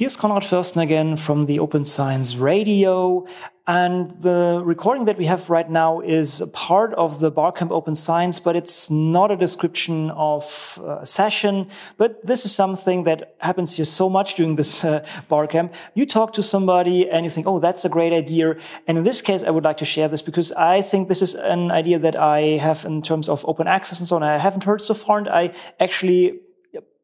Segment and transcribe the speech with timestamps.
[0.00, 3.26] Here's Konrad Förster again from the Open Science Radio.
[3.66, 8.40] And the recording that we have right now is part of the Barcamp Open Science,
[8.40, 11.66] but it's not a description of a session.
[11.98, 15.74] But this is something that happens here so much during this uh, Barcamp.
[15.92, 18.56] You talk to somebody and you think, oh, that's a great idea.
[18.86, 21.34] And in this case, I would like to share this because I think this is
[21.34, 24.22] an idea that I have in terms of open access and so on.
[24.22, 26.40] I haven't heard so far and I actually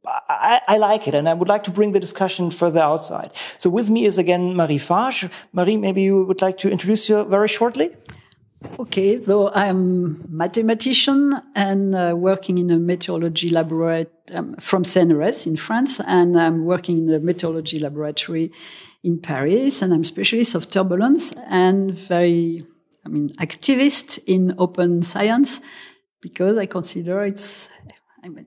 [0.06, 3.30] I, I, like it and I would like to bring the discussion further outside.
[3.58, 5.28] So with me is again Marie Farge.
[5.52, 7.90] Marie, maybe you would like to introduce you very shortly?
[8.78, 15.56] Okay, so I'm mathematician and uh, working in a meteorology laboratory um, from CNRS in
[15.56, 18.50] France, and I'm working in a meteorology laboratory
[19.04, 22.66] in Paris, and I'm specialist of turbulence and very,
[23.04, 25.60] I mean, activist in open science
[26.20, 27.68] because I consider it's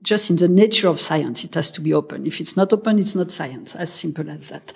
[0.04, 2.26] just in the nature of science, it has to be open.
[2.26, 3.76] If it's not open, it's not science.
[3.76, 4.74] As simple as that.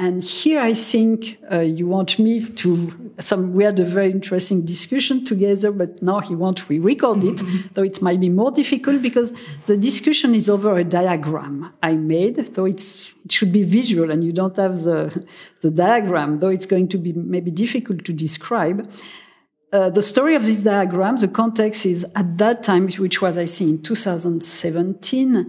[0.00, 4.64] And here I think uh, you want me to some we had a very interesting
[4.64, 7.42] discussion together, but now he wants we record it,
[7.74, 9.34] though it might be more difficult because
[9.66, 14.24] the discussion is over a diagram I made, though it's it should be visual and
[14.24, 15.26] you don't have the
[15.60, 18.90] the diagram, though it's going to be maybe difficult to describe.
[19.72, 23.46] Uh, the story of this diagram, the context is at that time, which was, I
[23.46, 25.48] think, in 2017,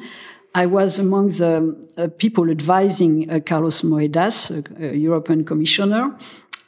[0.54, 6.16] I was among the uh, people advising uh, Carlos Moedas, a, European commissioner,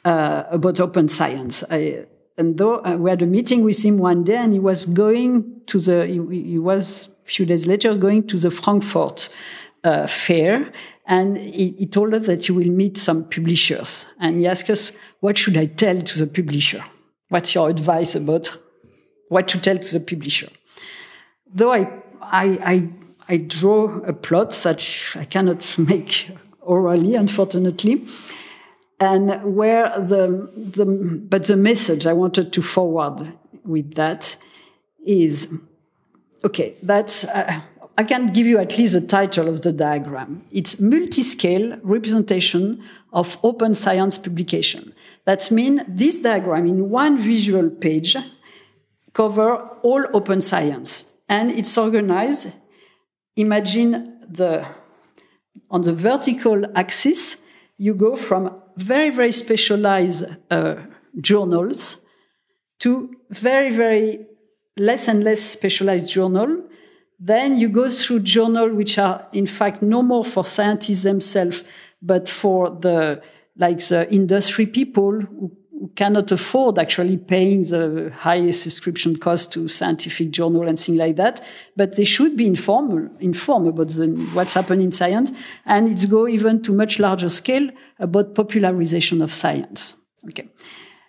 [0.04, 1.62] uh, about open science.
[1.70, 4.86] I, and though uh, we had a meeting with him one day, and he was
[4.86, 9.28] going to the, he, he was a few days later going to the Frankfurt
[10.08, 10.72] fair,
[11.06, 14.06] and he, he told us that he will meet some publishers.
[14.18, 16.82] And he asked us, what should I tell to the publisher?
[17.34, 18.56] What's your advice about
[19.28, 20.46] what to tell to the publisher?
[21.52, 21.90] Though I,
[22.22, 22.88] I, I,
[23.28, 28.06] I draw a plot that I cannot make orally, unfortunately,
[29.00, 30.86] and where the, the,
[31.28, 33.32] but the message I wanted to forward
[33.64, 34.36] with that
[35.04, 35.48] is,
[36.44, 37.62] okay, that's, uh,
[37.98, 40.44] I can give you at least the title of the diagram.
[40.52, 44.94] It's multi-scale representation of open science publication.
[45.24, 48.16] That means this diagram in one visual page
[49.12, 52.52] cover all open science and it's organized.
[53.36, 54.66] Imagine the,
[55.70, 57.38] on the vertical axis,
[57.78, 60.76] you go from very, very specialized uh,
[61.20, 62.04] journals
[62.80, 64.26] to very, very
[64.76, 66.68] less and less specialized journal.
[67.18, 71.64] Then you go through journal which are in fact no more for scientists themselves,
[72.02, 73.22] but for the
[73.56, 75.56] like the industry people who,
[75.96, 81.40] cannot afford actually paying the high subscription cost to scientific journal and things like that,
[81.76, 85.32] but they should be informed, informed about the, what's happening in science.
[85.66, 89.96] And it's go even to much larger scale about popularization of science.
[90.28, 90.48] Okay.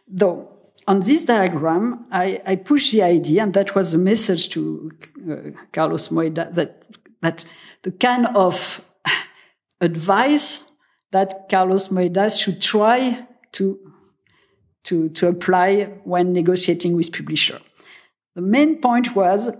[0.07, 0.51] Though,
[0.87, 4.91] on this diagram, I, I push the idea, and that was the message to
[5.29, 5.35] uh,
[5.71, 6.83] Carlos Moeda, that,
[7.21, 7.45] that
[7.81, 8.85] the kind of
[9.81, 10.63] advice
[11.11, 13.79] that Carlos Moedas should try to,
[14.83, 17.59] to, to apply when negotiating with publisher.
[18.35, 19.51] The main point was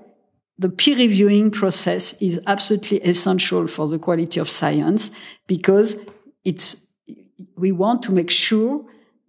[0.58, 5.12] the peer reviewing process is absolutely essential for the quality of science
[5.48, 6.06] because
[6.44, 6.78] it's,
[7.58, 8.86] we want to make sure,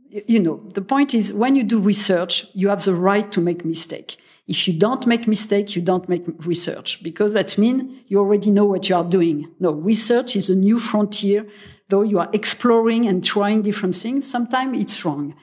[0.09, 3.65] you know, the point is when you do research, you have the right to make
[3.65, 4.17] mistake.
[4.47, 8.65] If you don't make mistake, you don't make research because that means you already know
[8.65, 9.51] what you are doing.
[9.59, 11.47] No, research is a new frontier
[11.89, 15.35] though you are exploring and trying different things, sometimes it's wrong.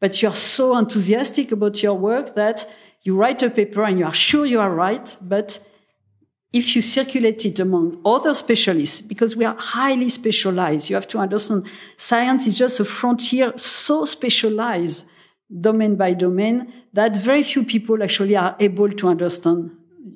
[0.00, 2.70] But you're so enthusiastic about your work that
[3.02, 5.60] you write a paper and you are sure you are right, but
[6.52, 11.18] if you circulate it among other specialists, because we are highly specialized, you have to
[11.18, 15.06] understand science is just a frontier so specialized,
[15.60, 19.70] domain by domain, that very few people actually are able to understand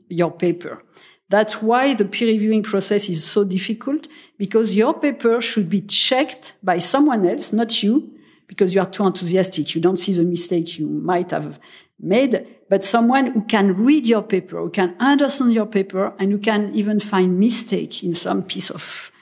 [0.09, 0.83] your paper.
[1.31, 6.55] That's why the peer reviewing process is so difficult because your paper should be checked
[6.61, 8.13] by someone else, not you,
[8.49, 9.75] because you are too enthusiastic.
[9.75, 11.61] You don't see the mistake you might have
[12.01, 16.39] made, but someone who can read your paper, who can understand your paper, and who
[16.39, 19.13] can even find mistake in some piece of,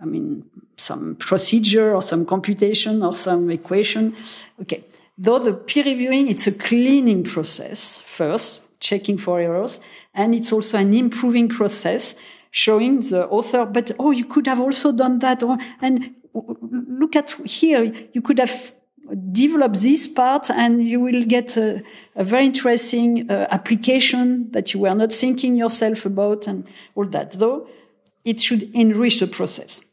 [0.00, 0.44] I mean,
[0.76, 4.14] some procedure or some computation or some equation.
[4.62, 4.84] Okay.
[5.18, 9.80] Though the peer reviewing, it's a cleaning process first, checking for errors.
[10.14, 12.14] And it's also an improving process
[12.50, 15.42] showing the author, but oh, you could have also done that.
[15.42, 18.72] Or, and look at here, you could have
[19.32, 21.82] developed this part and you will get a,
[22.16, 27.32] a very interesting uh, application that you were not thinking yourself about and all that.
[27.32, 27.68] Though
[28.24, 29.85] it should enrich the process.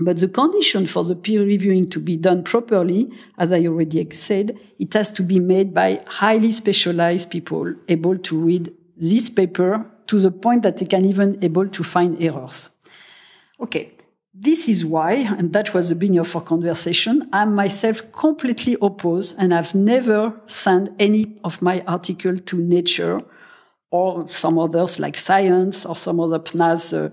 [0.00, 4.58] But the condition for the peer reviewing to be done properly, as I already said,
[4.78, 10.18] it has to be made by highly specialized people able to read this paper to
[10.18, 12.70] the point that they can even able to find errors.
[13.60, 13.92] Okay.
[14.36, 19.36] This is why, and that was the beginning of our conversation, I'm myself completely opposed
[19.38, 23.20] and I've never sent any of my article to Nature
[23.94, 27.10] or some others like Science or some other PNAS, uh,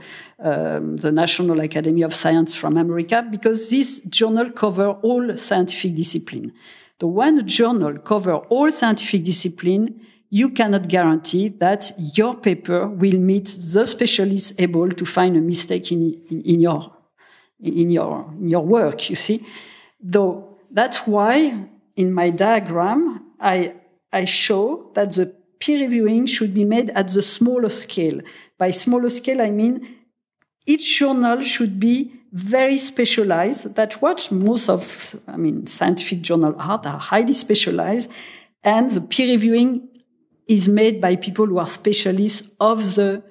[0.50, 6.52] um, the National Academy of Science from America, because this journal cover all scientific discipline.
[6.98, 10.02] The one journal cover all scientific discipline,
[10.32, 15.92] you cannot guarantee that your paper will meet the specialists able to find a mistake
[15.92, 16.02] in,
[16.32, 16.82] in, in your
[17.60, 19.08] in your in your work.
[19.12, 19.46] You see,
[20.00, 23.00] though that's why in my diagram
[23.40, 23.76] I
[24.12, 28.20] I show that the peer reviewing should be made at the smaller scale.
[28.58, 29.88] By smaller scale, I mean
[30.66, 33.76] each journal should be very specialized.
[33.76, 38.12] That's what most of, I mean, scientific journal are highly specialized.
[38.64, 39.88] And the peer reviewing
[40.48, 43.24] is made by people who are specialists of the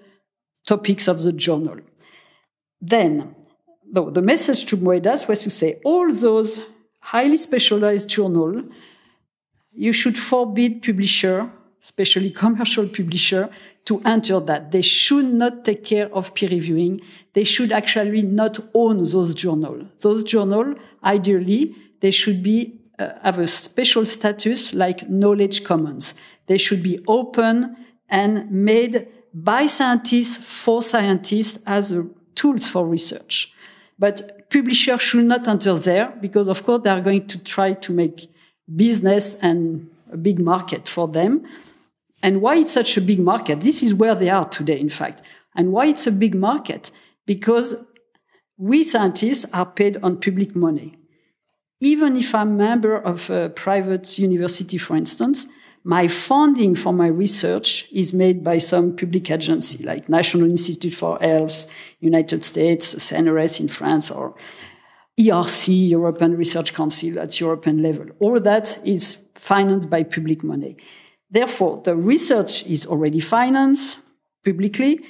[0.66, 1.76] topics of the journal.
[2.80, 3.34] Then,
[3.90, 6.60] though, the message to Moedas was to say all those
[7.00, 8.62] highly specialized journal,
[9.72, 11.50] you should forbid publisher
[11.82, 13.48] especially commercial publisher,
[13.86, 14.70] to enter that.
[14.70, 17.00] They should not take care of peer reviewing.
[17.32, 19.84] They should actually not own those journals.
[20.00, 26.14] Those journals, ideally, they should be uh, have a special status like knowledge commons.
[26.46, 27.76] They should be open
[28.08, 31.98] and made by scientists for scientists as
[32.34, 33.54] tools for research.
[33.98, 37.92] But publishers should not enter there because, of course, they are going to try to
[37.92, 38.30] make
[38.74, 41.46] business and a big market for them.
[42.22, 43.61] And why it's such a big market?
[43.61, 45.22] This is where they are today, in fact.
[45.56, 46.90] And why it's a big market?
[47.26, 47.76] Because
[48.56, 50.96] we scientists are paid on public money.
[51.81, 55.46] Even if I'm a member of a private university, for instance,
[55.82, 61.19] my funding for my research is made by some public agency like National Institute for
[61.20, 61.66] Health,
[62.00, 64.34] United States, CNRS in France, or
[65.19, 68.06] ERC, European Research Council at European level.
[68.19, 70.76] All that is financed by public money.
[71.30, 73.98] Therefore, the research is already financed
[74.44, 75.00] publicly.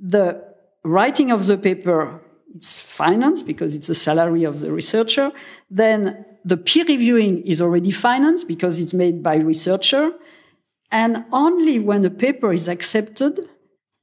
[0.00, 0.42] The
[0.84, 2.20] writing of the paper
[2.54, 5.32] is financed because it's the salary of the researcher.
[5.70, 10.12] Then the peer reviewing is already financed because it's made by researcher.
[10.90, 13.48] And only when a paper is accepted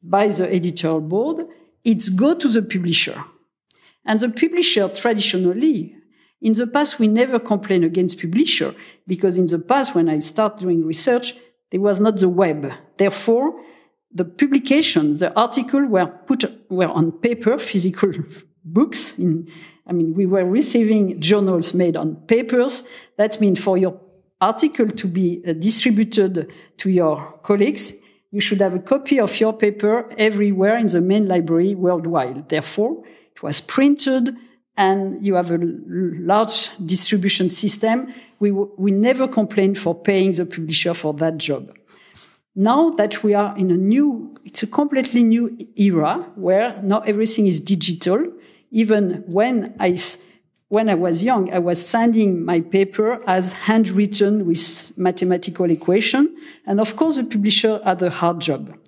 [0.01, 1.45] by the editorial board,
[1.83, 3.23] it's go to the publisher.
[4.05, 5.95] And the publisher traditionally,
[6.41, 8.73] in the past, we never complain against publisher
[9.05, 11.35] because in the past, when I start doing research,
[11.71, 12.71] there was not the web.
[12.97, 13.61] Therefore,
[14.11, 18.11] the publication, the article were put, were on paper, physical
[18.65, 19.17] books.
[19.19, 19.47] In,
[19.85, 22.83] I mean, we were receiving journals made on papers.
[23.17, 23.99] That means for your
[24.41, 27.93] article to be uh, distributed to your colleagues,
[28.31, 32.47] you should have a copy of your paper everywhere in the main library worldwide.
[32.49, 34.35] Therefore, it was printed
[34.79, 40.93] and you have a large distribution system we, we never complained for paying the publisher
[40.93, 41.75] for that job.
[42.55, 47.47] Now that we are in a new, it's a completely new era where now everything
[47.47, 48.25] is digital.
[48.71, 49.97] Even when I,
[50.69, 56.35] when I was young, I was sending my paper as handwritten with mathematical equation.
[56.65, 58.78] And of course, the publisher had a hard job.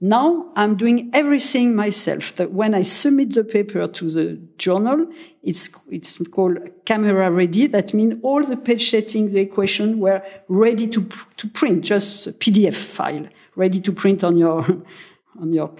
[0.00, 2.34] Now I'm doing everything myself.
[2.36, 5.06] That when I submit the paper to the journal,
[5.42, 7.66] it's, it's called camera ready.
[7.66, 12.32] That means all the page setting, the equation were ready to, to print, just a
[12.32, 14.64] PDF file, ready to print on your,
[15.40, 15.72] on your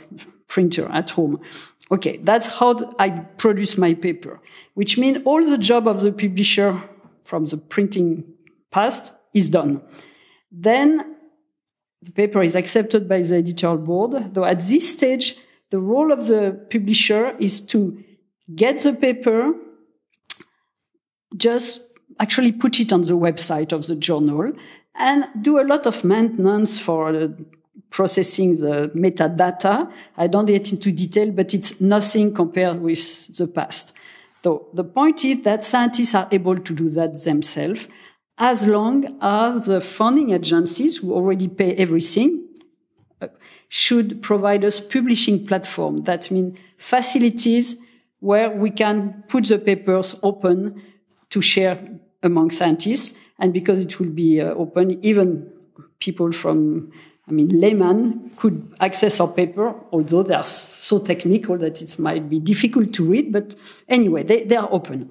[0.49, 1.41] printer at home.
[1.91, 2.17] Okay.
[2.19, 4.41] That's how I produce my paper,
[4.75, 6.83] which means all the job of the publisher
[7.25, 8.25] from the printing
[8.71, 9.83] past is done.
[10.51, 11.16] Then
[12.07, 15.37] the paper is accepted by the editorial board, though at this stage,
[15.71, 18.03] the role of the publisher is to
[18.55, 19.53] get the paper,
[21.37, 21.83] just
[22.21, 24.53] actually put it on the website of the journal,
[24.95, 27.29] and do a lot of maintenance for uh,
[27.91, 29.91] processing the metadata.
[30.17, 33.93] I don't get into detail, but it's nothing compared with the past.
[34.45, 37.89] So the point is that scientists are able to do that themselves
[38.39, 42.45] as long as the funding agencies who already pay everything
[43.21, 43.29] uh,
[43.69, 45.99] should provide us publishing platform.
[46.05, 47.77] That means facilities
[48.21, 50.83] where we can put the papers open
[51.31, 51.79] to share
[52.23, 53.17] among scientists.
[53.39, 55.51] And because it will be uh, open, even
[55.99, 56.93] people from
[57.29, 62.29] I mean, layman could access our paper, although they are so technical that it might
[62.31, 63.33] be difficult to read.
[63.33, 63.57] But
[63.89, 65.11] anyway, they, they are open.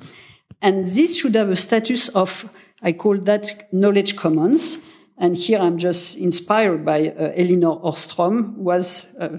[0.62, 2.50] And this should have a status of,
[2.82, 4.78] I call that knowledge commons.
[5.18, 9.38] And here I'm just inspired by uh, Elinor Ostrom, who was, uh,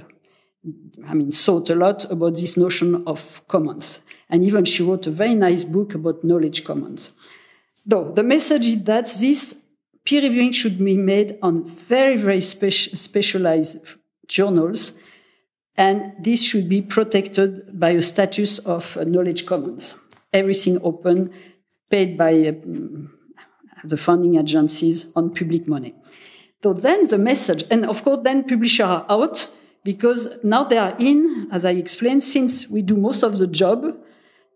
[1.07, 4.01] I mean, thought a lot about this notion of commons.
[4.31, 7.13] And even she wrote a very nice book about knowledge commons.
[7.85, 9.55] Though the message is that this
[10.05, 13.77] peer reviewing should be made on very, very spe- specialized
[14.27, 14.95] journals,
[15.77, 19.97] and this should be protected by a status of knowledge commons.
[20.33, 21.33] Everything open,
[21.91, 22.53] paid by uh,
[23.89, 25.95] the funding agencies on public money.
[26.63, 29.49] So then the message, and of course, then publishers are out
[29.85, 33.97] because now they are in, as I explained, since we do most of the job,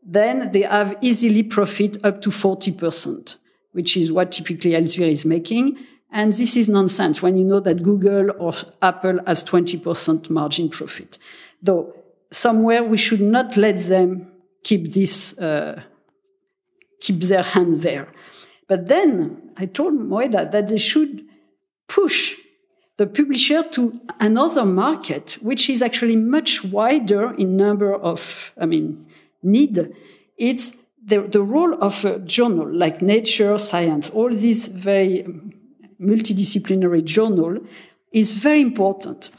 [0.05, 3.37] then they have easily profit up to 40%
[3.73, 5.79] which is what typically Elsevier is making.
[6.13, 11.19] And this is nonsense when you know that Google or Apple has 20% margin profit.
[11.63, 11.95] Though
[12.33, 14.31] somewhere we should not let them
[14.65, 15.83] keep this, uh,
[17.01, 18.09] keep their hands there.
[18.71, 21.25] But then I told Moeda that they should
[21.89, 22.37] push
[22.99, 29.07] the publisher to another market, which is actually much wider in number of, I mean,
[29.43, 29.93] need.
[30.39, 35.53] It's the, the role of a journal like Nature, Science, all these very um,
[36.01, 37.59] multidisciplinary journal
[38.13, 39.31] is very important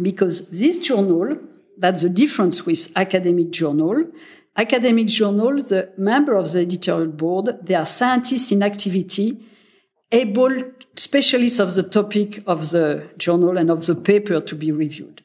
[0.00, 1.36] because this journal,
[1.78, 4.04] that's the difference with academic journal.
[4.56, 9.38] Academic journal, the member of the editorial board, they are scientists in activity,
[10.10, 15.22] able specialists of the topic of the journal and of the paper to be reviewed.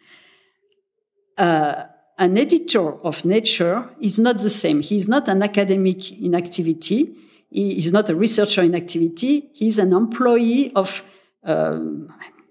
[1.37, 1.85] Uh,
[2.17, 4.81] an editor of Nature is not the same.
[4.81, 7.15] He is not an academic in activity.
[7.49, 9.49] He is not a researcher in activity.
[9.53, 11.03] He is an employee of,
[11.43, 11.79] uh,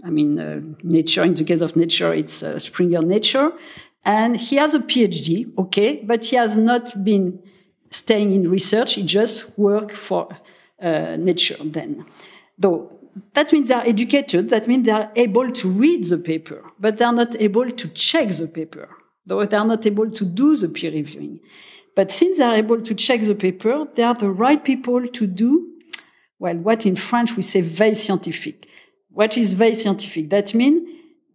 [0.03, 1.25] I mean, uh, Nature.
[1.25, 3.53] In the case of Nature, it's uh, Springer Nature.
[4.05, 7.43] And he has a PhD, okay, but he has not been
[7.91, 8.95] staying in research.
[8.95, 10.29] He just worked for
[10.81, 12.07] uh, Nature then.
[12.59, 12.97] Though
[13.35, 14.51] that means they are educated.
[14.51, 17.89] That means they are able to read the paper, but they are not able to
[17.89, 18.89] check the paper
[19.31, 21.41] though they are not able to do the peer reviewing.
[21.97, 25.27] But since they are able to check the paper, they are the right people to
[25.27, 25.73] do,
[26.39, 28.69] well, what in French we say veille scientifique.
[29.11, 30.31] What is veille scientifique?
[30.31, 30.89] That means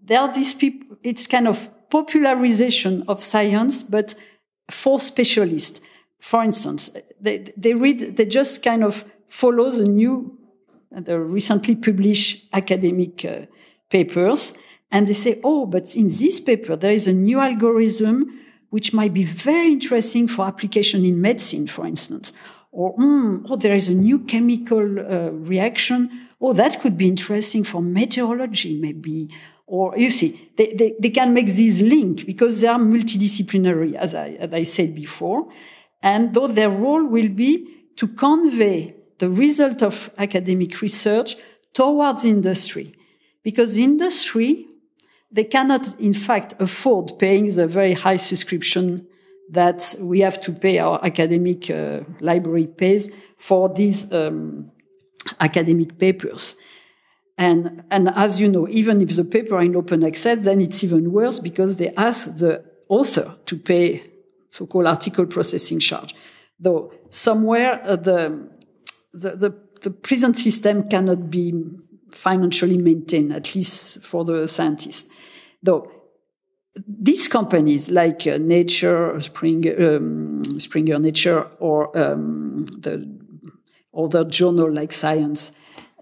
[0.03, 4.15] there are these people, it's kind of popularization of science, but
[4.69, 5.81] for specialists.
[6.19, 6.89] For instance,
[7.19, 10.37] they, they read, they just kind of follow the new,
[10.91, 13.45] the recently published academic uh,
[13.89, 14.55] papers
[14.91, 19.13] and they say, oh, but in this paper, there is a new algorithm which might
[19.13, 22.33] be very interesting for application in medicine, for instance.
[22.71, 26.27] Or, mm, oh, there is a new chemical uh, reaction.
[26.41, 29.29] Oh, that could be interesting for meteorology, maybe.
[29.67, 34.13] Or you see, they, they, they can make this link because they are multidisciplinary, as
[34.13, 35.47] I, as I said before.
[36.01, 41.35] And though their role will be to convey the result of academic research
[41.73, 42.93] towards industry.
[43.43, 44.67] Because industry
[45.35, 49.05] they cannot, in fact, afford paying the very high subscription
[49.49, 54.71] that we have to pay our academic uh, library pays for these um,
[55.41, 56.55] academic papers.
[57.37, 60.83] And, and as you know, even if the paper are in open access, then it's
[60.83, 64.09] even worse because they ask the author to pay
[64.51, 66.15] so-called article processing charge.
[66.59, 68.49] Though somewhere uh, the,
[69.11, 71.53] the, the, the present system cannot be
[72.11, 75.09] financially maintained, at least for the scientists.
[75.61, 75.91] Though
[76.87, 83.19] these companies like uh, Nature, Springer, um, Springer Nature, or um, the
[83.95, 85.51] other journal like Science,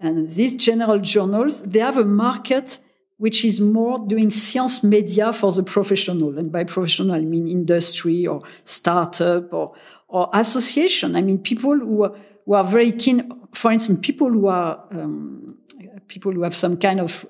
[0.04, 2.78] and these general journals, they have a market
[3.16, 6.36] which is more doing science media for the professional.
[6.38, 9.74] And by professional, I mean industry or startup or,
[10.08, 11.16] or association.
[11.16, 13.30] I mean people who are, who are very keen.
[13.52, 15.58] For instance, people who are um,
[16.08, 17.24] people who have some kind of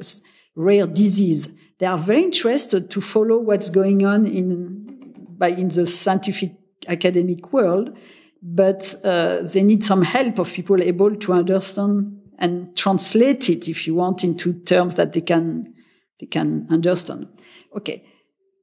[0.57, 5.87] rare disease they are very interested to follow what's going on in, by, in the
[5.87, 6.53] scientific
[6.87, 7.97] academic world,
[8.41, 13.87] but uh, they need some help of people able to understand and translate it, if
[13.87, 15.75] you want, into terms that they can
[16.21, 17.29] they can understand.
[17.77, 18.05] Okay,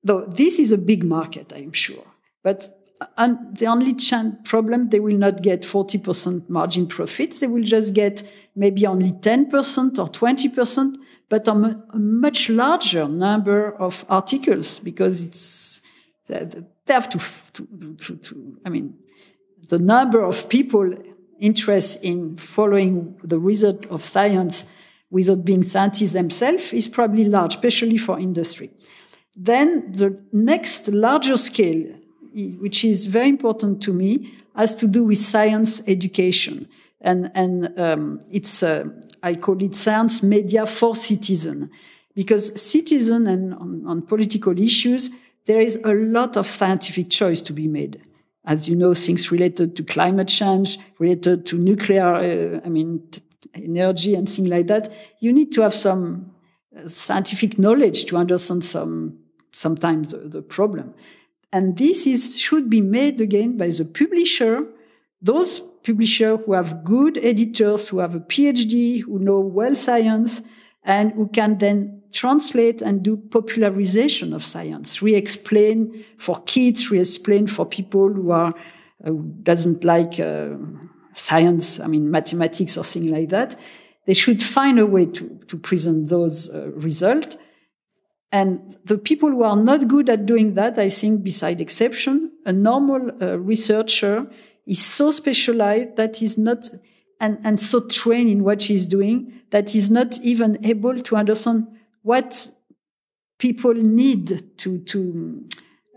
[0.03, 2.05] though this is a big market, I'm sure,
[2.43, 3.95] but uh, and the only
[4.43, 7.39] problem they will not get 40% margin profit.
[7.39, 8.23] They will just get
[8.55, 10.97] maybe only 10% or 20%
[11.31, 15.81] but on a, much larger number of articles because it's
[16.27, 17.19] they have to,
[17.53, 18.95] to, to, to I mean,
[19.69, 20.93] the number of people
[21.41, 24.65] interested in following the result of science
[25.09, 28.69] without being scientists themselves is probably large, especially for industry.
[29.35, 31.83] Then the next larger scale,
[32.33, 36.69] which is very important to me, has to do with science education.
[37.01, 38.85] And, and um, it's, uh,
[39.23, 41.71] I call it science media for citizen.
[42.13, 45.09] Because citizen and on, on political issues,
[45.45, 47.99] there is a lot of scientific choice to be made.
[48.43, 53.07] As you know, things related to climate change, related to nuclear, uh, I mean,
[53.53, 54.91] energy and things like that.
[55.19, 56.31] You need to have some
[56.75, 59.19] uh, scientific knowledge to understand some,
[59.51, 60.93] sometimes the, the problem.
[61.53, 64.65] And this is, should be made again by the publisher,
[65.21, 70.41] those publishers who have good editors, who have a PhD, who know well science,
[70.83, 77.65] and who can then translate and do popularization of science, re-explain for kids, re-explain for
[77.65, 78.53] people who are,
[79.03, 80.49] uh, who doesn't like uh,
[81.15, 83.55] science, I mean, mathematics or things like that.
[84.07, 87.37] They should find a way to, to present those uh, results
[88.31, 92.53] and the people who are not good at doing that, I think, beside exception, a
[92.53, 94.27] normal uh, researcher
[94.65, 96.69] is so specialized that he's not,
[97.21, 101.67] and, and so trained in what he's doing that he's not even able to understand
[102.01, 102.49] what
[103.37, 105.47] people need to, to,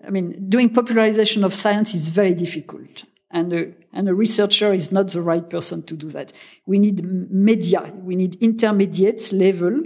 [0.06, 3.04] I mean, doing popularization of science is very difficult.
[3.30, 6.32] And a, and a researcher is not the right person to do that.
[6.66, 7.90] We need media.
[7.96, 9.82] We need intermediate level.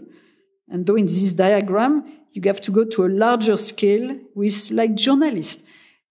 [0.68, 4.96] And though in this diagram, you have to go to a larger scale with like
[4.96, 5.62] journalists.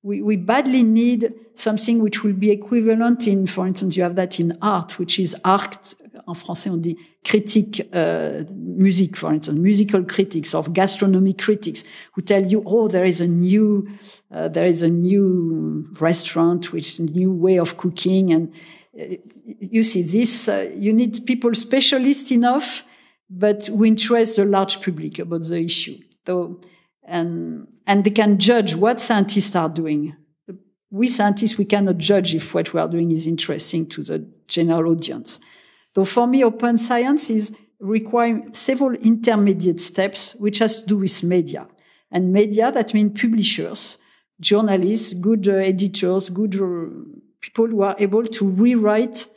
[0.08, 4.40] We, we badly need something which will be equivalent in, for instance, you have that
[4.40, 5.96] in art, which is art,
[6.26, 11.84] en français on dit critique, uh, music, for instance, musical critics or gastronomy critics
[12.14, 13.86] who tell you, oh, there is a new,
[14.32, 18.32] uh, there is a new restaurant, which is a new way of cooking.
[18.32, 18.54] And
[18.98, 19.18] uh,
[19.60, 22.86] you see this, uh, you need people specialists enough,
[23.30, 25.98] but who interest the large public about the issue.
[26.26, 26.62] So,
[27.08, 30.16] and, and they can judge what scientists are doing.
[30.92, 34.92] We scientists, we cannot judge if what we are doing is interesting to the general
[34.92, 35.40] audience.
[35.96, 41.24] So for me, open science is require several intermediate steps, which has to do with
[41.24, 41.68] media.
[42.12, 43.98] And media, that means publishers,
[44.40, 46.90] journalists, good uh, editors, good uh,
[47.42, 49.28] people who are able to rewrite,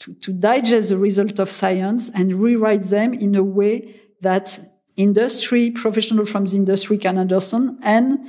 [0.00, 4.58] to, to digest the result of science and rewrite them in a way that
[4.96, 8.28] industry, professional from the industry can understand, and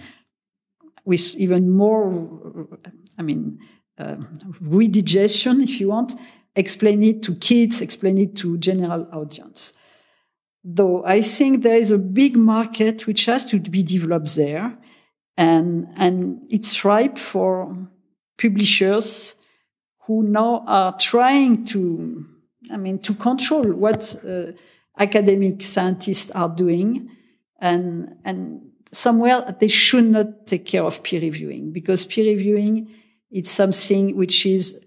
[1.06, 2.67] with even more,
[3.17, 3.60] I mean,
[3.97, 4.15] uh,
[4.63, 6.13] redigestion, if you want,
[6.56, 9.74] explain it to kids, explain it to general audience.
[10.63, 14.78] Though I think there is a big market which has to be developed there,
[15.38, 17.76] and and it's ripe for
[18.38, 19.36] publishers
[20.06, 22.26] who now are trying to,
[22.71, 24.15] I mean, to control what.
[24.24, 24.52] Uh,
[24.97, 27.10] academic scientists are doing
[27.60, 32.89] and and somewhere they should not take care of peer reviewing because peer reviewing
[33.32, 34.84] it's something which is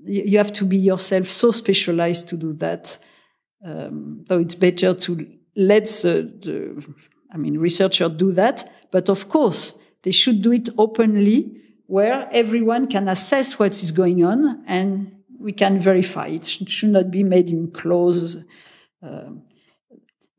[0.00, 2.98] you have to be yourself so specialized to do that
[3.64, 6.84] um, so it's better to let the, the
[7.32, 8.70] i mean researcher do that.
[8.90, 14.24] But of course they should do it openly where everyone can assess what is going
[14.24, 16.26] on and we can verify.
[16.26, 18.44] It should not be made in close um,
[19.02, 19.42] Um,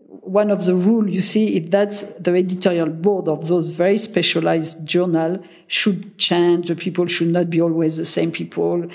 [0.07, 4.85] one of the rules you see is that the editorial board of those very specialized
[4.85, 6.67] journal should change.
[6.67, 8.87] The people should not be always the same people.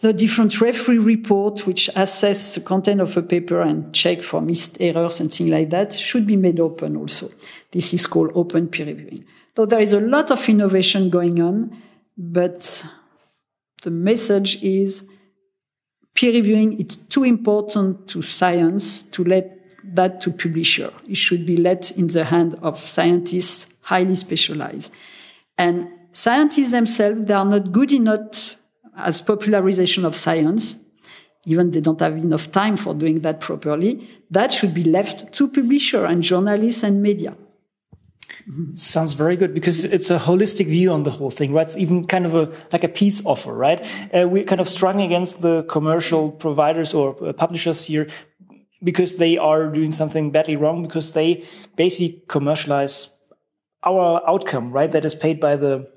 [0.00, 4.76] The different referee report, which assess the content of a paper and check for missed
[4.80, 7.30] errors and things like that, should be made open also.
[7.72, 9.24] This is called open peer reviewing.
[9.56, 11.82] So there is a lot of innovation going on,
[12.16, 12.84] but
[13.82, 15.08] the message is
[16.16, 19.52] peer reviewing is too important to science to let
[19.94, 20.92] that to publisher.
[21.08, 24.92] It should be let in the hand of scientists highly specialized.
[25.56, 28.56] And scientists themselves, they are not good enough
[28.96, 30.76] as popularization of science.
[31.44, 34.08] Even they don't have enough time for doing that properly.
[34.30, 37.36] That should be left to publisher and journalists and media.
[38.74, 41.66] Sounds very good because it's a holistic view on the whole thing, right?
[41.66, 43.84] It's even kind of a like a peace offer, right?
[44.14, 48.06] Uh, we're kind of strung against the commercial providers or uh, publishers here
[48.82, 51.44] because they are doing something badly wrong because they
[51.76, 53.10] basically commercialize
[53.84, 54.90] our outcome, right?
[54.90, 55.90] That is paid by the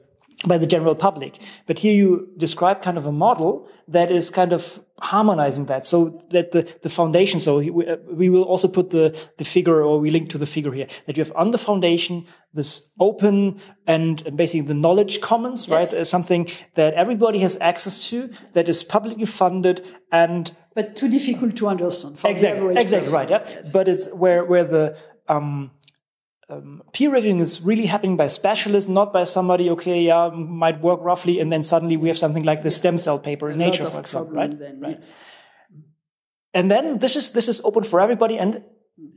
[0.45, 1.39] by the general public.
[1.65, 6.21] But here you describe kind of a model that is kind of harmonizing that so
[6.29, 7.69] that the, the foundation, so we,
[8.11, 11.17] we will also put the, the figure or we link to the figure here that
[11.17, 15.91] you have on the foundation this open and basically the knowledge commons, yes.
[15.91, 16.01] right?
[16.01, 21.57] Uh, something that everybody has access to that is publicly funded and but too difficult
[21.57, 22.17] to understand.
[22.17, 23.29] for exactly, exactly right.
[23.29, 23.71] Yeah, yes.
[23.71, 24.95] but it's where where the
[25.27, 25.71] um,
[26.49, 29.69] um, peer reviewing is really happening by specialists, not by somebody.
[29.69, 33.19] Okay, yeah, might work roughly, and then suddenly we have something like the stem cell
[33.19, 34.57] paper in Nature, for example, right?
[34.57, 34.97] Then, right.
[34.99, 35.13] Yes.
[36.53, 38.63] And then this is this is open for everybody, and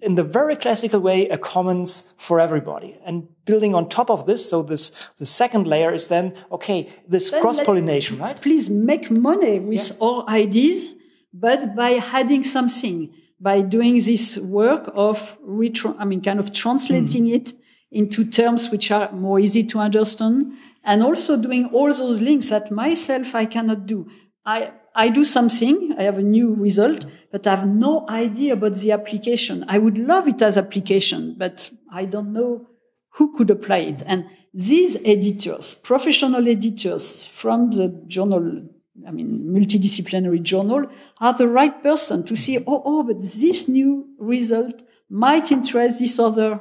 [0.00, 2.98] in the very classical way, a commons for everybody.
[3.04, 7.30] And building on top of this, so this the second layer is then okay, this
[7.30, 8.40] cross pollination, right?
[8.40, 10.06] Please make money with yeah.
[10.06, 10.90] our ideas
[11.32, 17.24] but by adding something, by doing this work of, retro- I mean, kind of translating
[17.24, 17.34] mm.
[17.34, 17.52] it
[17.90, 20.52] into terms which are more easy to understand,
[20.84, 24.08] and also doing all those links that myself I cannot do.
[24.46, 28.76] I, I do something, I have a new result, but I have no idea about
[28.76, 29.64] the application.
[29.68, 32.68] I would love it as application, but I don't know
[33.14, 34.02] who could apply it.
[34.06, 38.68] And these editors, professional editors from the journal
[39.06, 40.86] I mean, multidisciplinary journal
[41.18, 46.18] are the right person to see, oh, oh, but this new result might interest this
[46.18, 46.60] other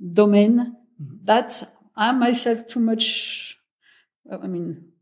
[0.00, 1.24] domain mm-hmm.
[1.24, 1.62] that
[1.96, 3.58] I'm myself too much,
[4.30, 4.92] I mean,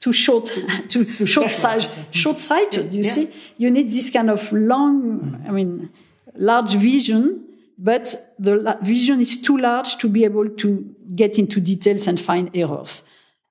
[0.00, 0.46] too short,
[0.88, 3.10] too, too short sighted, short sighted, you yeah.
[3.10, 3.32] see?
[3.56, 5.46] You need this kind of long, mm-hmm.
[5.46, 5.90] I mean,
[6.34, 7.46] large vision,
[7.78, 12.50] but the vision is too large to be able to get into details and find
[12.54, 13.04] errors.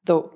[0.06, 0.32] Though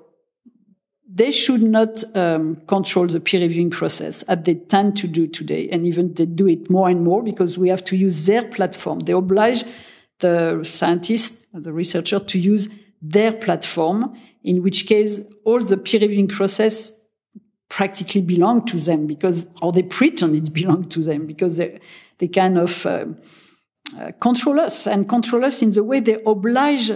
[1.10, 5.68] they should not um, control the peer reviewing process as they tend to do today.
[5.70, 9.00] And even they do it more and more because we have to use their platform.
[9.00, 9.64] They oblige
[10.20, 12.68] the scientist, the researcher to use
[13.00, 16.92] their platform, in which case all the peer reviewing process
[17.70, 21.80] practically belong to them because, or they pretend it belongs to them because they,
[22.18, 23.06] they kind of uh,
[23.98, 26.90] uh, control us and control us in the way they oblige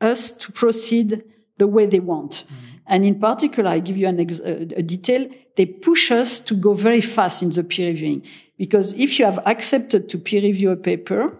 [0.00, 1.22] us to proceed
[1.58, 2.44] the way they want.
[2.46, 2.71] Mm.
[2.92, 5.26] And in particular, I give you an ex- a detail.
[5.56, 8.22] They push us to go very fast in the peer reviewing
[8.58, 11.34] because if you have accepted to peer review a paper,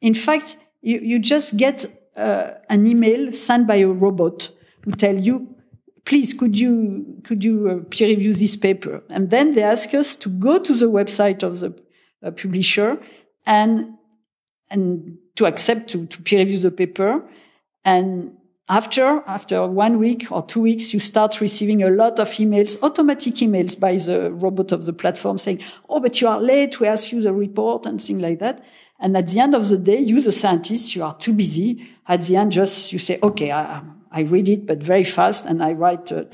[0.00, 1.84] in fact, you, you just get
[2.16, 4.50] uh, an email sent by a robot
[4.84, 5.56] who tell you,
[6.04, 9.02] please, could you, could you uh, peer review this paper?
[9.10, 11.74] And then they ask us to go to the website of the
[12.22, 13.02] uh, publisher
[13.46, 13.94] and,
[14.70, 17.20] and to accept to, to peer review the paper.
[17.84, 18.36] And
[18.68, 23.34] after, after one week or two weeks, you start receiving a lot of emails, automatic
[23.34, 26.80] emails by the robot of the platform saying, Oh, but you are late.
[26.80, 28.64] We asked you the report and things like that.
[29.00, 31.86] And at the end of the day, you, the scientist, you are too busy.
[32.08, 35.44] At the end, just you say, okay, I, I read it, but very fast.
[35.44, 36.24] And I write uh,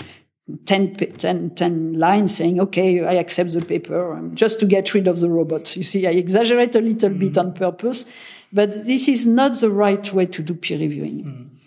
[0.67, 5.09] 10, 10, 10 lines saying, okay, I accept the paper um, just to get rid
[5.09, 5.75] of the robot.
[5.75, 7.19] You see, I exaggerate a little mm.
[7.19, 8.11] bit on purpose,
[8.53, 11.25] but this is not the right way to do peer reviewing.
[11.25, 11.60] Mm.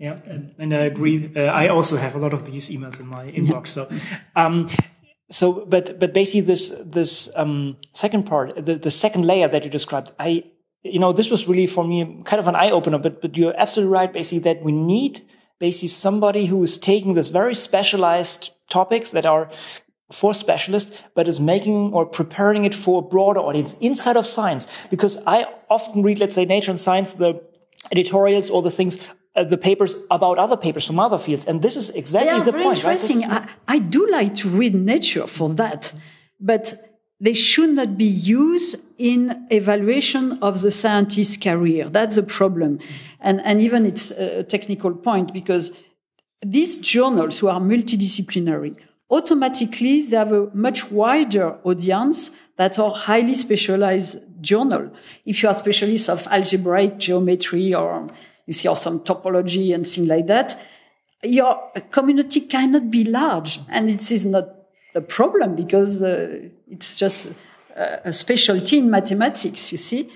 [0.00, 1.30] Yeah, and, and I agree.
[1.36, 3.68] Uh, I also have a lot of these emails in my inbox.
[3.68, 3.86] So,
[4.34, 4.66] um,
[5.30, 9.70] so, but but basically, this this um, second part, the, the second layer that you
[9.70, 10.44] described, I
[10.82, 12.96] you know, this was really for me kind of an eye opener.
[12.96, 15.20] But but you're absolutely right, basically, that we need
[15.58, 19.50] basically somebody who is taking this very specialized topics that are
[20.10, 24.66] for specialists, but is making or preparing it for a broader audience inside of science.
[24.90, 27.44] Because I often read, let's say, Nature and Science, the
[27.92, 28.98] editorials or the things
[29.36, 31.46] uh, the papers about other papers from other fields.
[31.46, 32.78] And this is exactly the point.
[32.78, 33.20] Interesting.
[33.28, 33.48] Right?
[33.68, 35.92] I, I do like to read Nature for that,
[36.40, 36.74] but
[37.20, 41.88] they should not be used in evaluation of the scientist's career.
[41.88, 42.80] That's a problem.
[43.20, 45.70] And, and even it's a technical point because
[46.44, 48.76] these journals who are multidisciplinary,
[49.10, 54.90] automatically they have a much wider audience that are highly specialized journal.
[55.26, 58.08] If you are specialists of algebraic geometry or
[58.50, 60.60] you see some topology and things like that,
[61.22, 63.60] your community cannot be large.
[63.68, 64.48] And it is not
[64.92, 67.32] a problem because uh, it's just
[67.76, 70.10] a, a specialty in mathematics, you see.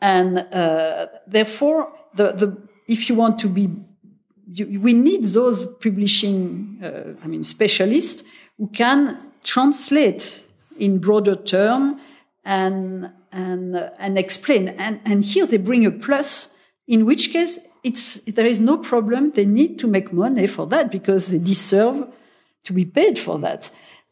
[0.00, 2.56] And uh, therefore, the, the,
[2.88, 3.70] if you want to be,
[4.48, 8.24] you, we need those publishing, uh, I mean, specialists
[8.58, 10.44] who can translate
[10.76, 12.00] in broader term
[12.44, 14.70] and and and explain.
[14.70, 16.52] And and here they bring a plus.
[16.88, 19.30] In which case, it's, there is no problem.
[19.30, 22.08] They need to make money for that because they deserve
[22.64, 23.70] to be paid for that.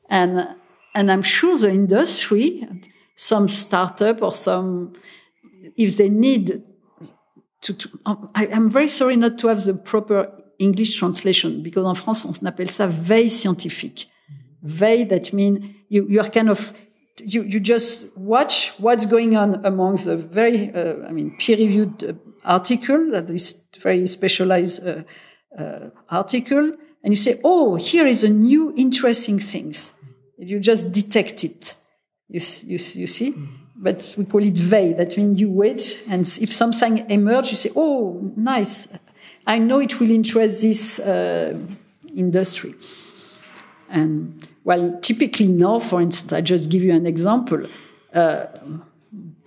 [0.08, 0.48] And,
[0.94, 2.66] and I'm sure the industry,
[3.16, 4.92] some startup or some,
[5.76, 6.62] if they need
[7.62, 7.88] to, to
[8.34, 12.46] I, am very sorry not to have the proper English translation because en France, on
[12.46, 14.08] appelle ça veille scientifique.
[14.62, 15.58] Veille, that means
[15.88, 16.72] you, you are kind of,
[17.18, 22.12] you, you just watch what's going on among the very, uh, I mean, peer-reviewed uh,
[22.44, 25.02] article that is very specialized uh,
[25.59, 29.92] uh, article, and you say, "Oh, here is a new interesting things."
[30.38, 31.74] You just detect it,
[32.28, 33.33] You, you, you see?
[33.33, 33.48] Mm.
[33.76, 34.92] But we call it they.
[34.92, 38.88] That means you wait, and if something emerges, you say, "Oh, nice!
[39.46, 41.59] I know it will interest this uh,
[42.14, 42.74] industry."
[43.88, 47.66] And well, typically now, for instance, I just give you an example.
[48.12, 48.46] Uh,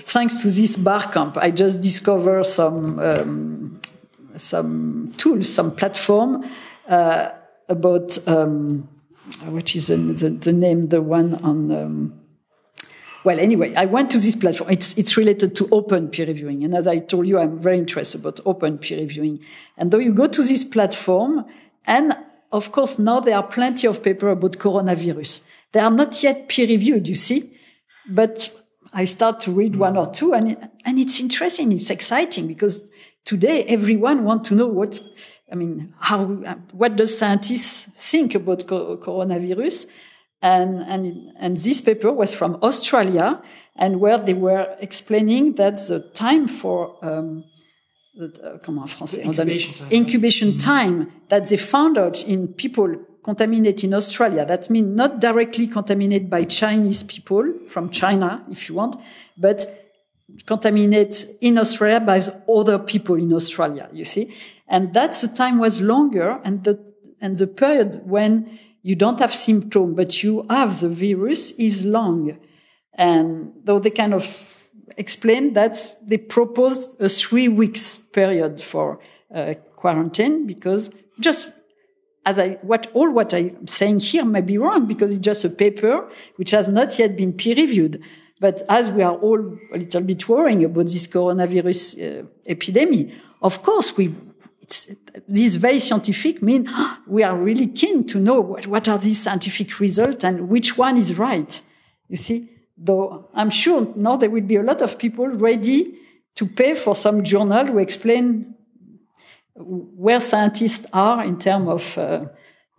[0.08, 3.82] thanks to this Barcamp, I just discovered some um,
[4.36, 6.50] some tools, some platform
[6.88, 7.30] uh,
[7.68, 8.88] about um,
[9.48, 11.72] which is the, the, the, name, the one on.
[11.72, 12.20] Um,
[13.24, 14.70] well, anyway, I went to this platform.
[14.70, 18.22] It's it's related to open peer reviewing, and as I told you, I'm very interested
[18.22, 19.40] about open peer reviewing.
[19.78, 21.46] And though you go to this platform,
[21.86, 22.16] and
[22.54, 25.42] of course now there are plenty of papers about coronavirus.
[25.74, 27.60] They are not yet peer reviewed, you see,
[28.08, 28.50] but
[28.94, 31.72] I start to read one or two, and and it's interesting.
[31.72, 32.88] It's exciting because
[33.26, 35.10] today everyone wants to know what's.
[35.52, 36.26] I mean, how
[36.72, 39.88] what does scientists think about co coronavirus?
[40.42, 43.42] And and and this paper was from Australia,
[43.76, 47.44] and where they were explaining that the time for um,
[48.20, 50.64] uh, comment en français incubation time, incubation mm -hmm.
[50.64, 52.90] time that they found out in people
[53.28, 54.46] contaminated in Australia.
[54.46, 58.96] That means not directly contaminated by Chinese people from China, if you want,
[59.38, 59.60] but
[60.46, 64.34] contaminated in Australia by other people in Australia, you see.
[64.70, 66.80] And that's the time was longer and the,
[67.20, 72.38] and the period when you don't have symptoms, but you have the virus is long.
[72.94, 79.02] And though they kind of explained that they proposed a three weeks period for
[79.36, 81.52] uh, quarantine because just
[82.28, 85.50] as I, what, all what I'm saying here may be wrong because it's just a
[85.50, 88.04] paper which has not yet been peer reviewed.
[88.42, 89.40] But as we are all
[89.74, 94.14] a little bit worrying about this coronavirus uh, epidemic, of course we,
[94.60, 94.92] it's,
[95.26, 96.70] this very scientific mean
[97.08, 100.98] we are really keen to know what, what are these scientific results and which one
[100.98, 101.62] is right.
[102.10, 105.96] You see, though I'm sure now there will be a lot of people ready
[106.36, 108.57] to pay for some journal to explain
[109.58, 112.26] where scientists are in terms of, uh,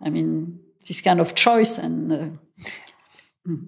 [0.01, 2.11] I mean, this kind of choice and.
[2.11, 2.29] Uh,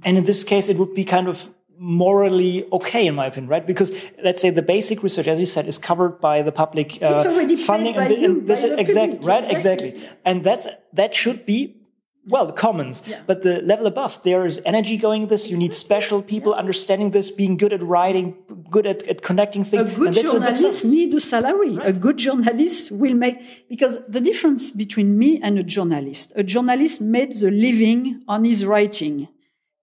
[0.03, 3.65] and in this case, it would be kind of morally okay, in my opinion, right?
[3.65, 3.91] Because
[4.23, 7.23] let's say the basic research, as you said, is covered by the public uh,
[7.57, 9.89] funding, and, the, and this is exactly right, exactly.
[9.89, 11.80] exactly, and that's that should be
[12.27, 13.21] well, the commons, yeah.
[13.25, 15.49] but the level above, there is energy going this.
[15.49, 16.59] You need special people yeah.
[16.59, 18.37] understanding this, being good at writing,
[18.69, 19.91] good at, at connecting things.
[19.91, 21.77] A good journalist need a salary.
[21.77, 21.87] Right.
[21.87, 27.01] A good journalist will make, because the difference between me and a journalist, a journalist
[27.01, 29.27] made the living on his writing.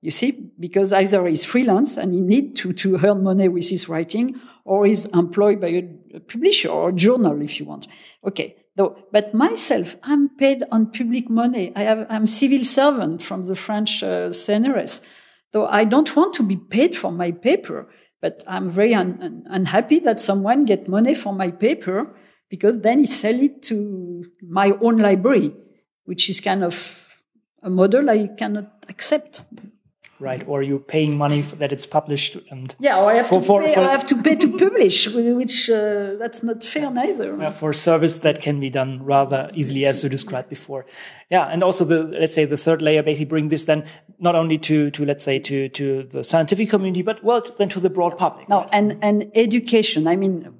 [0.01, 3.89] You see, because either he's freelance and he need to, to earn money with his
[3.89, 7.89] writing, or he's employed by a, a publisher or a journal, if you want.
[8.25, 8.55] Okay.
[8.79, 11.73] Though, but myself, I'm paid on public money.
[11.75, 15.01] I I'm civil servant from the French uh, CNRS.
[15.53, 17.89] Though I don't want to be paid for my paper,
[18.23, 22.15] but I'm very un- un- unhappy that someone get money for my paper
[22.49, 25.57] because then he sell it to my own library,
[26.05, 27.21] which is kind of
[27.65, 29.41] a model I cannot accept
[30.21, 30.43] right?
[30.47, 33.63] Or you're paying money that it's published and yeah, or I have, for, to, for,
[33.63, 37.37] pay, for, I have to pay to publish, which uh, that's not fair neither.
[37.37, 40.87] Yeah, for service that can be done rather easily, as you described before.
[41.31, 43.85] Yeah, and also the let's say the third layer basically bring this then
[44.19, 47.81] not only to to let's say to to the scientific community, but well then to
[47.81, 48.49] the broad public.
[48.49, 48.71] Now, right?
[48.73, 50.07] and and education.
[50.07, 50.53] I mean,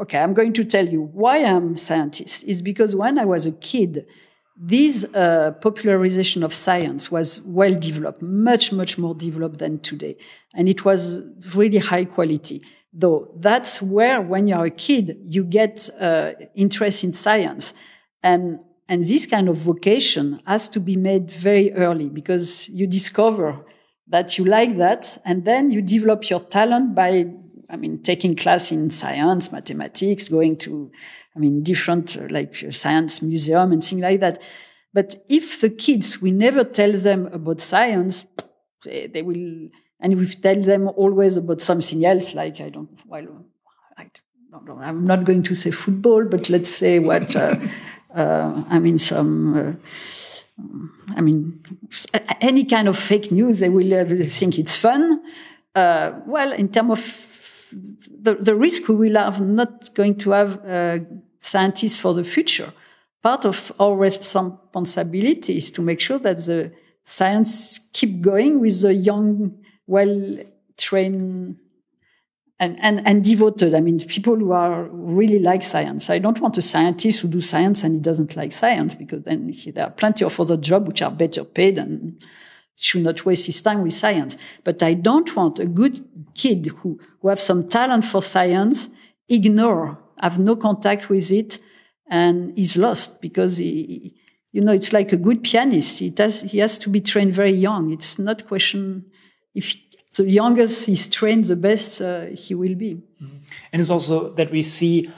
[0.00, 3.46] okay, I'm going to tell you why I'm a scientist is because when I was
[3.46, 4.06] a kid
[4.62, 10.18] this uh, popularization of science was well developed, much, much more developed than today.
[10.52, 11.22] And it was
[11.54, 12.62] really high quality.
[12.92, 17.72] Though that's where, when you're a kid, you get uh, interest in science.
[18.22, 23.64] And, and this kind of vocation has to be made very early because you discover
[24.08, 25.16] that you like that.
[25.24, 27.32] And then you develop your talent by,
[27.70, 30.92] I mean, taking class in science, mathematics, going to
[31.40, 34.42] I mean, different uh, like uh, science museum and things like that.
[34.92, 38.26] But if the kids, we never tell them about science,
[38.84, 43.46] they, they will, and we tell them always about something else, like I don't, well,
[43.96, 44.10] I
[44.66, 47.56] don't, I'm not going to say football, but let's say what, uh,
[48.14, 51.64] uh, I mean, some, uh, I mean,
[52.42, 55.22] any kind of fake news, they will think it's fun.
[55.74, 57.30] Uh, well, in terms of
[58.20, 60.98] the, the risk we will have not going to have uh,
[61.40, 62.72] scientists for the future.
[63.22, 66.72] Part of our responsibility is to make sure that the
[67.04, 70.38] science keep going with the young, well
[70.78, 71.56] trained
[72.58, 73.74] and, and, and devoted.
[73.74, 76.10] I mean, people who are really like science.
[76.10, 79.48] I don't want a scientist who do science and he doesn't like science because then
[79.48, 82.22] he, there are plenty of other jobs which are better paid and
[82.76, 84.36] should not waste his time with science.
[84.62, 88.90] But I don't want a good kid who, who have some talent for science,
[89.28, 91.58] ignore, have no contact with it,
[92.08, 94.14] and is lost because he,
[94.52, 95.98] you know, it's like a good pianist.
[96.00, 97.92] He does, he has to be trained very young.
[97.92, 99.06] It's not question
[99.54, 99.76] if
[100.16, 102.94] the youngest he's trained, the best uh, he will be.
[103.22, 103.36] Mm-hmm.
[103.72, 105.08] And it's also that we see,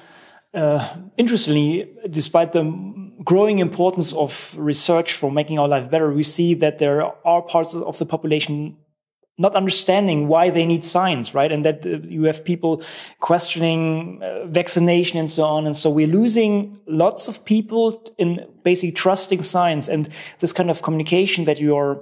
[0.52, 0.86] uh,
[1.16, 2.64] interestingly, despite the
[3.24, 7.74] growing importance of research for making our life better, we see that there are parts
[7.74, 8.76] of the population
[9.42, 11.52] not understanding why they need science, right?
[11.52, 12.82] And that uh, you have people
[13.18, 15.66] questioning uh, vaccination and so on.
[15.66, 19.88] And so we're losing lots of people in basically trusting science.
[19.88, 22.00] And this kind of communication that you are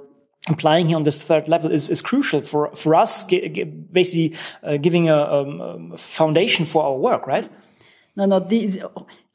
[0.49, 5.09] implying here on this third level is, is crucial for, for us, basically uh, giving
[5.09, 7.51] a, um, a, foundation for our work, right?
[8.17, 8.39] No, no.
[8.41, 8.79] This,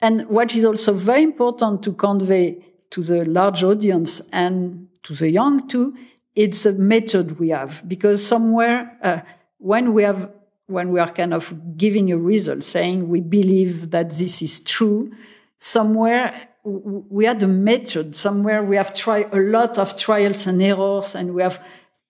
[0.02, 5.30] and what is also very important to convey to the large audience and to the
[5.30, 5.96] young too
[6.36, 9.22] it's a method we have because somewhere uh,
[9.58, 10.32] when we have
[10.68, 15.12] when we are kind of giving a result saying we believe that this is true
[15.60, 21.16] somewhere we had a method somewhere we have tried a lot of trials and errors
[21.16, 21.64] and we have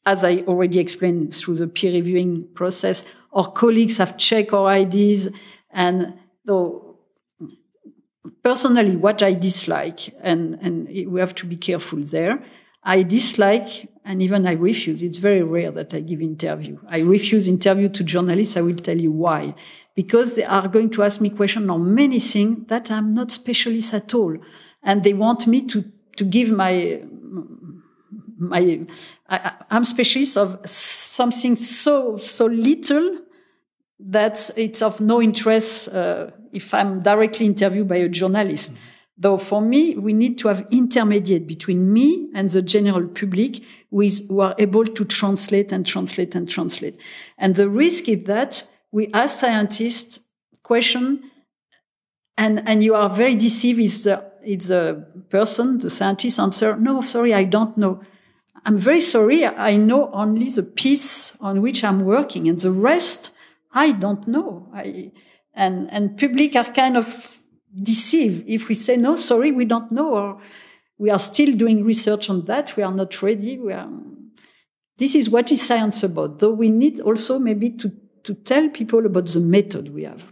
[0.06, 5.30] as i already explained through the peer reviewing process our colleagues have checked our ideas
[5.72, 6.14] and
[6.46, 6.98] though
[8.44, 12.42] personally what i dislike and and we have to be careful there
[12.86, 15.02] I dislike and even I refuse.
[15.02, 16.78] It's very rare that I give interview.
[16.88, 18.56] I refuse interview to journalists.
[18.56, 19.56] I will tell you why.
[19.96, 23.94] Because they are going to ask me questions on many things that I'm not specialist
[23.96, 24.38] at all.
[24.84, 25.84] And they want me to,
[26.18, 27.02] to give my,
[28.38, 28.86] my,
[29.28, 33.22] I, am specialist of something so, so little
[34.00, 38.72] that it's of no interest, uh, if I'm directly interviewed by a journalist.
[38.72, 38.95] Mm -hmm.
[39.18, 44.02] Though for me, we need to have intermediate between me and the general public who,
[44.02, 47.00] is, who are able to translate and translate and translate.
[47.38, 50.20] And the risk is that we, as scientists,
[50.64, 51.32] question
[52.38, 57.02] and, and you are very deceived if the, if the person, the scientist answer, no,
[57.02, 58.02] sorry, I don't know.
[58.66, 59.46] I'm very sorry.
[59.46, 63.30] I know only the piece on which I'm working and the rest
[63.72, 64.70] I don't know.
[64.74, 65.12] I,
[65.54, 67.35] and, and public are kind of
[67.82, 68.44] deceive.
[68.48, 70.42] If we say no sorry we don't know or
[70.98, 73.90] we are still doing research on that we are not ready we are
[74.98, 76.40] this is what is science about.
[76.40, 77.92] Though we need also maybe to
[78.24, 80.32] to tell people about the method we have.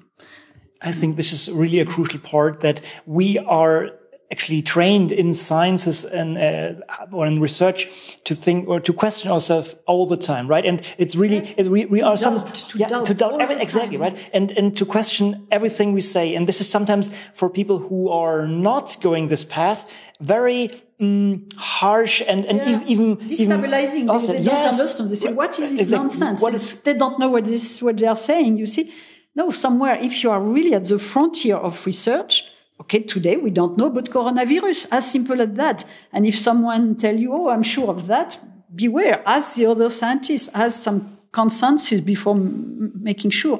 [0.81, 3.91] I think this is really a crucial part that we are
[4.33, 7.79] actually trained in sciences and uh, or in research
[8.27, 10.65] to think or to question ourselves all the time, right?
[10.69, 13.97] And it's really it, we, we are some to yeah, doubt, to doubt every, exactly
[14.05, 15.25] right, and and to question
[15.57, 16.25] everything we say.
[16.35, 17.05] And this is sometimes
[17.39, 19.79] for people who are not going this path
[20.37, 22.93] very um, harsh and and yeah.
[22.93, 24.03] even destabilizing.
[24.07, 24.79] Even they, they don't yes.
[24.79, 25.09] understand.
[25.11, 26.03] They say, "What is this exactly.
[26.03, 28.51] nonsense?" What is, they don't know what this what they are saying.
[28.61, 28.85] You see,
[29.39, 32.33] no, somewhere if you are really at the frontier of research
[32.81, 34.87] Okay, today we don't know about coronavirus.
[34.91, 35.85] As simple as that.
[36.11, 38.39] And if someone tell you, oh, I'm sure of that,
[38.73, 39.21] beware.
[39.27, 40.49] Ask the other scientists.
[40.53, 43.59] Ask some consensus before making sure.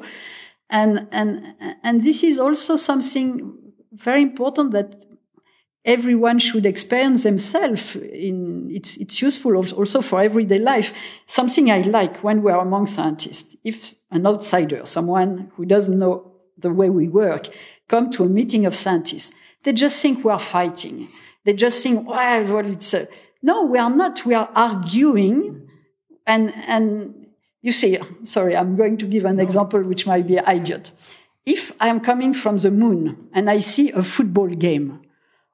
[0.68, 3.56] And, and, and this is also something
[3.92, 4.96] very important that
[5.84, 10.94] everyone should experience themselves in it's it's useful also for everyday life
[11.26, 16.70] something i like when we're among scientists if an outsider someone who doesn't know the
[16.70, 17.48] way we work
[17.88, 19.32] come to a meeting of scientists.
[19.62, 21.08] They just think we are fighting.
[21.44, 23.08] They just think, well, well it's a...
[23.42, 24.24] no, we are not.
[24.24, 25.68] We are arguing.
[26.26, 27.26] And, and
[27.62, 30.90] you see, sorry, I'm going to give an example which might be idiot.
[31.46, 35.00] If I'm coming from the moon and I see a football game,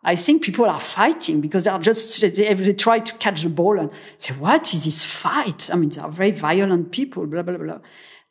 [0.02, 3.78] I think people are fighting because they are just, they try to catch the ball
[3.78, 5.68] and say, what is this fight?
[5.72, 7.80] I mean, they are very violent people, blah, blah, blah.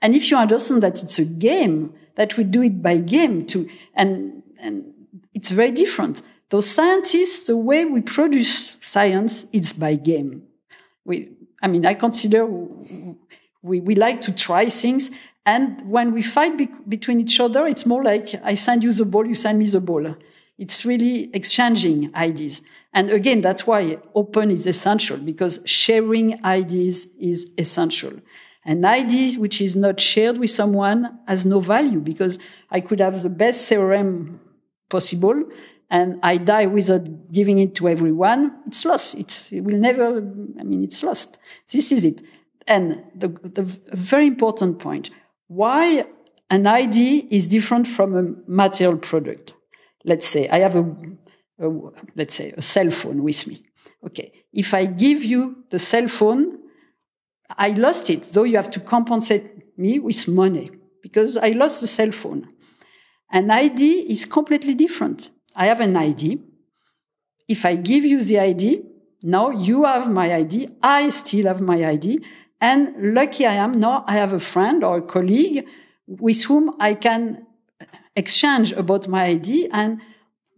[0.02, 3.70] And if you understand that it's a game, that we do it by game too,
[3.96, 4.84] and, and
[5.34, 6.22] it's very different.
[6.50, 10.44] Those scientists, the way we produce science, it's by game.
[11.06, 11.30] We,
[11.62, 15.12] I mean, I consider we, we like to try things.
[15.46, 19.06] And when we fight be between each other, it's more like I send you the
[19.06, 20.14] ball, you send me the ball.
[20.58, 22.62] It's really exchanging ideas.
[22.94, 28.12] And again, that's why open is essential because sharing ideas is essential.
[28.66, 32.38] An idea which is not shared with someone has no value because
[32.70, 34.42] I could have the best theorem
[34.90, 35.44] possible
[35.90, 38.56] and I die without giving it to everyone.
[38.68, 39.16] It's lost.
[39.16, 41.40] It's, it will never, I mean, it's lost.
[41.72, 42.22] This is it.
[42.68, 45.10] And the, the very important point,
[45.48, 46.06] why
[46.50, 49.54] an idea is different from a material product.
[50.06, 50.86] Let's say I have a,
[51.60, 51.70] a
[52.16, 53.64] let's say a cell phone with me.
[54.06, 54.32] Okay.
[54.54, 56.59] If I give you the cell phone,
[57.58, 60.72] I lost it, though you have to compensate me with money
[61.02, 62.50] because I lost the cell phone.
[63.32, 65.30] An ID is completely different.
[65.56, 66.42] I have an ID.
[67.48, 68.84] If I give you the ID,
[69.24, 70.70] now you have my ID.
[70.82, 72.20] I still have my ID.
[72.62, 75.66] And lucky I am, now I have a friend or a colleague
[76.08, 77.46] with whom I can
[78.16, 80.02] exchange about my ID and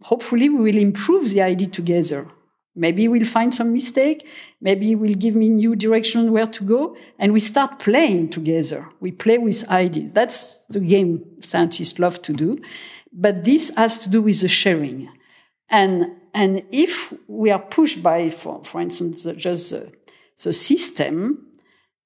[0.02, 2.26] hopefully we will improve the ID together.
[2.74, 4.26] Maybe we'll find some mistake.
[4.60, 6.96] Maybe will give me new direction where to go.
[7.18, 8.88] And we start playing together.
[9.00, 10.12] We play with ideas.
[10.12, 12.58] That's the game scientists love to do.
[13.12, 15.10] But this has to do with the sharing.
[15.68, 19.92] And, and if we are pushed by, for, for instance, just the,
[20.42, 21.46] the system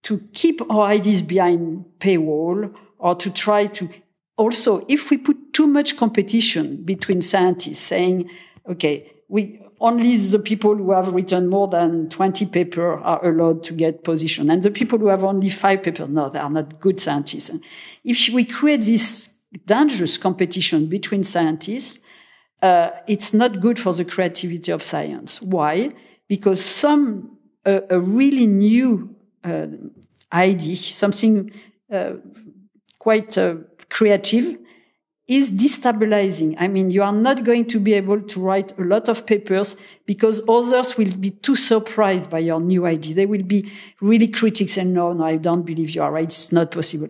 [0.03, 3.89] to keep our ideas behind paywall or to try to
[4.37, 8.31] also, if we put too much competition between scientists saying,
[8.69, 13.74] okay, we, only the people who have written more than 20 papers are allowed to
[13.74, 14.51] get position.
[14.51, 17.51] And the people who have only five papers, no, they are not good scientists.
[18.05, 19.31] If we create this
[19.66, 22.01] dangerous competition between scientists,
[22.62, 25.43] uh, it's not good for the creativity of science.
[25.43, 25.93] Why?
[26.27, 29.14] Because some, uh, a really new
[29.45, 29.66] uh,
[30.33, 31.53] idea, something
[31.93, 32.14] uh,
[32.99, 33.57] quite uh,
[33.91, 34.57] creative,
[35.29, 36.55] is destabilizing.
[36.59, 39.77] I mean, you are not going to be able to write a lot of papers
[40.07, 43.14] because others will be too surprised by your new idea.
[43.14, 46.24] They will be really critics and no, no, I don't believe you are right.
[46.24, 47.09] It's not possible.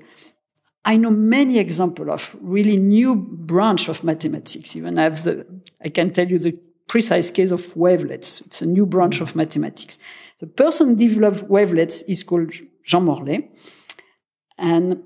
[0.87, 4.77] I know many examples of really new branch of mathematics.
[4.77, 5.45] Even I have the,
[5.85, 6.59] I can tell you the
[6.89, 8.41] precise case of wavelets.
[8.43, 9.99] It's a new branch of mathematics.
[10.39, 12.55] The person developed wavelets is called
[12.85, 13.51] Jean Morlet.
[14.57, 15.03] And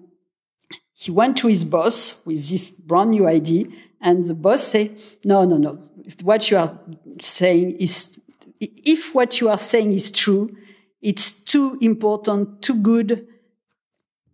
[1.00, 3.64] he went to his boss with this brand new idea,
[4.02, 5.78] and the boss said, "No, no, no.
[6.22, 6.78] What you are
[7.22, 8.20] saying is,
[8.60, 10.54] if what you are saying is true,
[11.00, 13.26] it's too important, too good.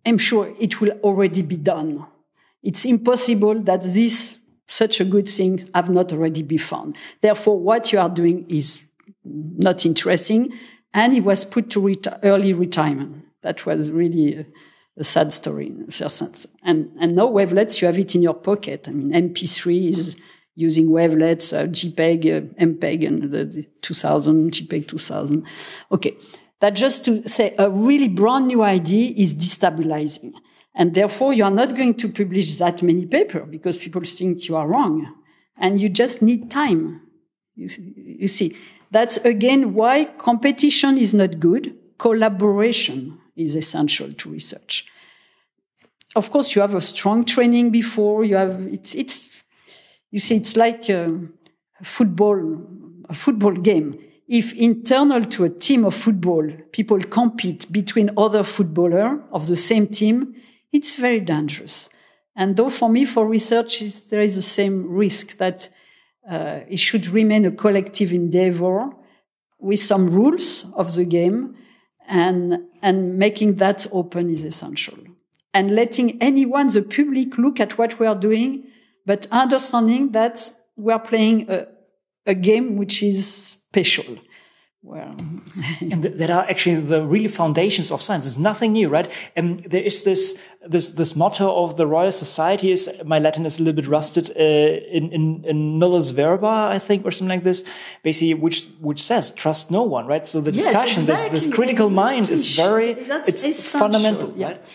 [0.05, 2.05] I'm sure it will already be done.
[2.61, 4.37] It's impossible that this
[4.67, 6.97] such a good thing have not already been found.
[7.21, 8.83] Therefore, what you are doing is
[9.23, 10.51] not interesting."
[10.93, 13.23] And he was put to reti early retirement.
[13.41, 14.43] That was really uh,
[14.97, 16.47] a sad story in a sense.
[16.63, 18.87] And, and now wavelets, you have it in your pocket.
[18.87, 20.15] I mean, MP3 is
[20.55, 25.45] using wavelets, uh, JPEG, uh, MPEG, and the, the 2000, JPEG 2000.
[25.91, 26.17] Okay.
[26.59, 30.33] That just to say a really brand new idea is destabilizing.
[30.73, 34.55] And therefore, you are not going to publish that many papers because people think you
[34.55, 35.13] are wrong.
[35.57, 37.01] And you just need time.
[37.55, 38.55] You see, you see,
[38.89, 41.75] that's again why competition is not good.
[41.97, 44.85] Collaboration is essential to research.
[46.15, 48.25] Of course, you have a strong training before.
[48.25, 49.43] You have it's it's
[50.11, 51.19] you see it's like a
[51.83, 52.65] football
[53.07, 53.99] a football game.
[54.27, 59.87] If internal to a team of football, people compete between other footballers of the same
[59.87, 60.35] team,
[60.73, 61.89] it's very dangerous.
[62.35, 63.79] And though for me, for research,
[64.09, 65.69] there is the same risk that
[66.29, 68.89] uh, it should remain a collective endeavor
[69.59, 71.55] with some rules of the game
[72.07, 74.97] and, and making that open is essential.
[75.53, 78.65] And letting anyone, the public, look at what we are doing,
[79.05, 81.67] but understanding that we are playing a,
[82.25, 84.17] a game which is special.
[84.87, 85.17] Well,
[85.81, 88.25] and that are actually the really foundations of science.
[88.25, 89.11] It's nothing new, right?
[89.35, 93.59] And there is this this this motto of the Royal Society is my Latin is
[93.59, 94.41] a little bit rusted uh,
[94.97, 97.65] in in in nullus verba, I think, or something like this.
[98.01, 100.25] Basically, which which says trust no one, right?
[100.25, 101.29] So the discussion, yes, exactly.
[101.31, 104.47] this this critical mind, is very That's it's, it's fundamental, yeah.
[104.47, 104.65] right?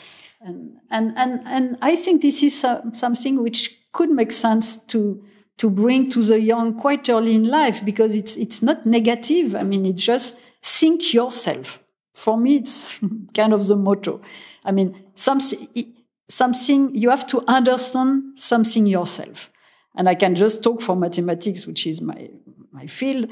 [0.42, 5.24] And and and and I think this is uh, something which could make sense to
[5.58, 9.54] to bring to the young quite early in life because it's it's not negative.
[9.54, 11.82] I mean, it's just think yourself.
[12.14, 12.98] For me, it's
[13.34, 14.20] kind of the motto.
[14.64, 15.94] I mean, something
[16.28, 19.50] something you have to understand something yourself.
[19.94, 22.30] And I can just talk for mathematics, which is my
[22.70, 23.28] my field.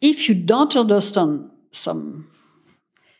[0.00, 2.28] If you don't understand some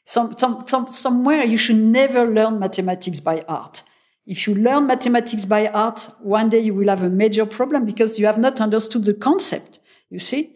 [0.07, 3.85] some, some, some, somewhere you should never learn mathematics by heart
[4.31, 8.17] if you learn mathematics by heart, one day you will have a major problem because
[8.17, 9.81] you have not understood the concept.
[10.09, 10.55] You see,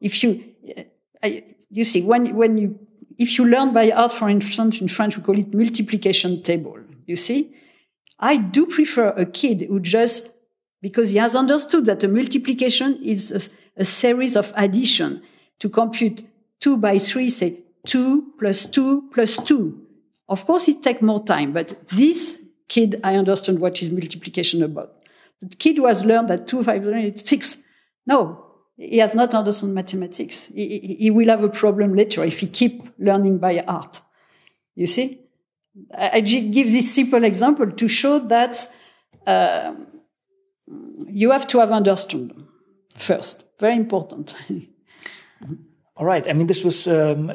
[0.00, 0.44] if you,
[1.20, 1.28] uh,
[1.70, 2.78] you see, when, when you,
[3.18, 6.78] if you learn by heart, for instance, in French, we call it multiplication table.
[7.04, 7.52] You see,
[8.20, 10.30] I do prefer a kid who just,
[10.80, 13.32] because he has understood that a multiplication is
[13.76, 15.20] a, a series of addition
[15.58, 16.22] to compute
[16.60, 19.84] two by three, say two plus two plus two.
[20.28, 22.40] Of course, it takes more time, but this
[22.70, 24.94] kid, I understand what is multiplication about.
[25.42, 27.56] The kid who has learned that 2, 5, 6.
[28.06, 28.46] No,
[28.76, 30.46] he has not understood mathematics.
[30.46, 34.00] He, he will have a problem later if he keep learning by heart.
[34.74, 35.20] You see,
[35.94, 38.66] I give this simple example to show that
[39.26, 39.74] uh,
[41.06, 42.32] you have to have understood
[42.96, 43.44] first.
[43.58, 44.34] Very important.
[45.96, 46.26] All right.
[46.28, 47.32] I mean, this was um,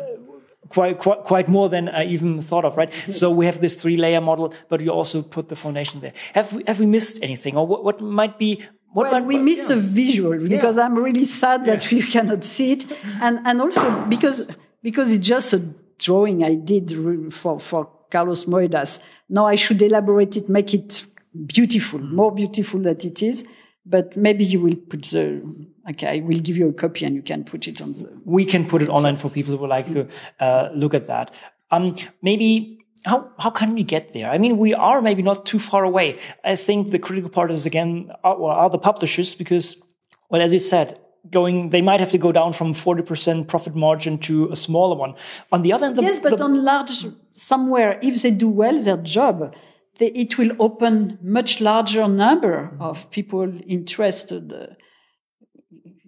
[0.70, 2.92] quite, quite quite more than I even thought of, right?
[2.92, 3.12] Mm-hmm.
[3.12, 6.14] so we have this three layer model, but you also put the foundation there.
[6.34, 8.64] Have we have we missed anything, or what, what might be?
[8.94, 9.76] What well, might, we miss yeah.
[9.76, 10.86] a visual because yeah.
[10.86, 12.00] I'm really sad that yeah.
[12.00, 12.86] we cannot see it,
[13.22, 14.48] and and also because
[14.82, 15.60] because it's just a
[16.00, 19.00] drawing I did for for Carlos Moedas.
[19.30, 21.06] Now I should elaborate it, make it
[21.48, 23.46] beautiful, more beautiful than it is.
[23.86, 25.42] But maybe you will put the
[25.90, 26.22] okay.
[26.22, 28.22] we'll give you a copy and you can put it on the.
[28.26, 30.08] We can put it online for people who would like to
[30.40, 31.34] uh, look at that.
[31.72, 34.30] Um, maybe how how can we get there?
[34.30, 36.20] I mean, we are maybe not too far away.
[36.44, 39.82] I think the critical part is again are, are the publishers because,
[40.30, 41.00] well, as you said,
[41.32, 45.16] going they might have to go down from 40% profit margin to a smaller one
[45.52, 47.06] on the other hand the, yes but the, on large
[47.36, 49.56] somewhere if they do well their job
[49.98, 54.76] they, it will open much larger number of people interested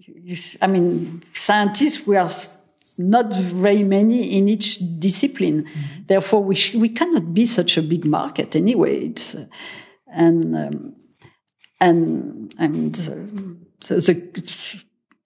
[0.10, 2.30] uh, i mean scientists we are
[2.98, 6.04] not very many in each discipline mm-hmm.
[6.08, 9.46] therefore we we cannot be such a big market anyway it's uh,
[10.12, 10.96] and um,
[11.80, 14.82] and the, the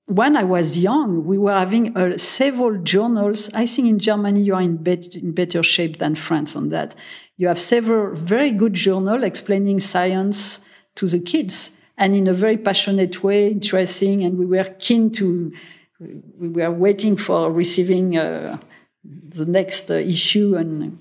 [0.07, 3.49] when I was young, we were having uh, several journals.
[3.53, 6.95] I think in Germany you are in, bet in, better shape than France on that.
[7.37, 10.59] You have several very good journals explaining science
[10.95, 11.71] to the kids
[12.01, 14.23] and in a very passionate way, interesting.
[14.23, 15.53] And we were keen to,
[15.99, 18.57] we were waiting for receiving uh,
[19.03, 20.55] the next uh, issue.
[20.55, 20.99] And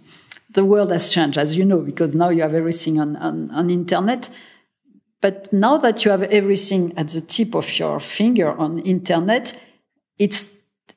[0.51, 3.70] the world has changed, as you know, because now you have everything on, on, on
[3.70, 4.28] internet.
[5.22, 9.59] But now that you have everything at the tip of your finger on internet,
[10.18, 10.57] it's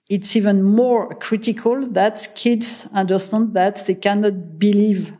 [0.09, 5.13] it's even more critical that kids understand that they cannot believe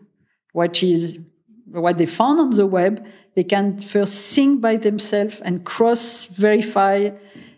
[0.51, 1.19] what is
[1.67, 3.05] what they found on the web.
[3.35, 7.11] They can first think by themselves and cross verify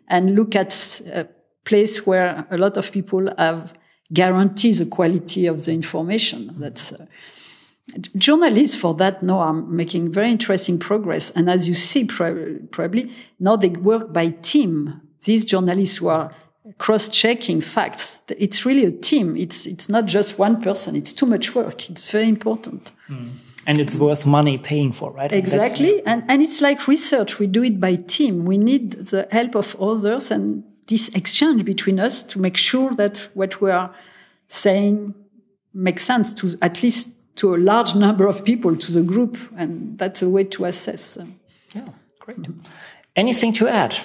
[0.08, 1.28] and look at a
[1.66, 3.74] place where a lot of people have
[4.14, 6.56] guaranteed the quality of the information.
[6.60, 7.06] That's uh,
[8.18, 11.30] journalists for that now are making very interesting progress.
[11.32, 15.02] And as you see, probably now they work by team.
[15.24, 16.32] These journalists who are
[16.78, 18.20] cross-checking facts.
[18.30, 19.38] It's really a team.
[19.38, 20.96] It's it's not just one person.
[20.96, 21.90] It's too much work.
[21.90, 22.92] It's very important.
[23.10, 23.30] Mm.
[23.68, 25.32] And it's worth money paying for, right?
[25.32, 26.06] Exactly.
[26.06, 27.40] And and it's like research.
[27.40, 28.46] We do it by team.
[28.46, 33.28] We need the help of others and this exchange between us to make sure that
[33.34, 33.94] what we are
[34.48, 35.16] saying
[35.74, 39.98] makes sense to at least to a large number of people, to the group, and
[39.98, 41.18] that's a way to assess.
[41.18, 41.26] Uh,
[41.74, 41.88] yeah,
[42.20, 42.42] great.
[42.42, 42.62] Mm-hmm.
[43.16, 43.96] Anything to add?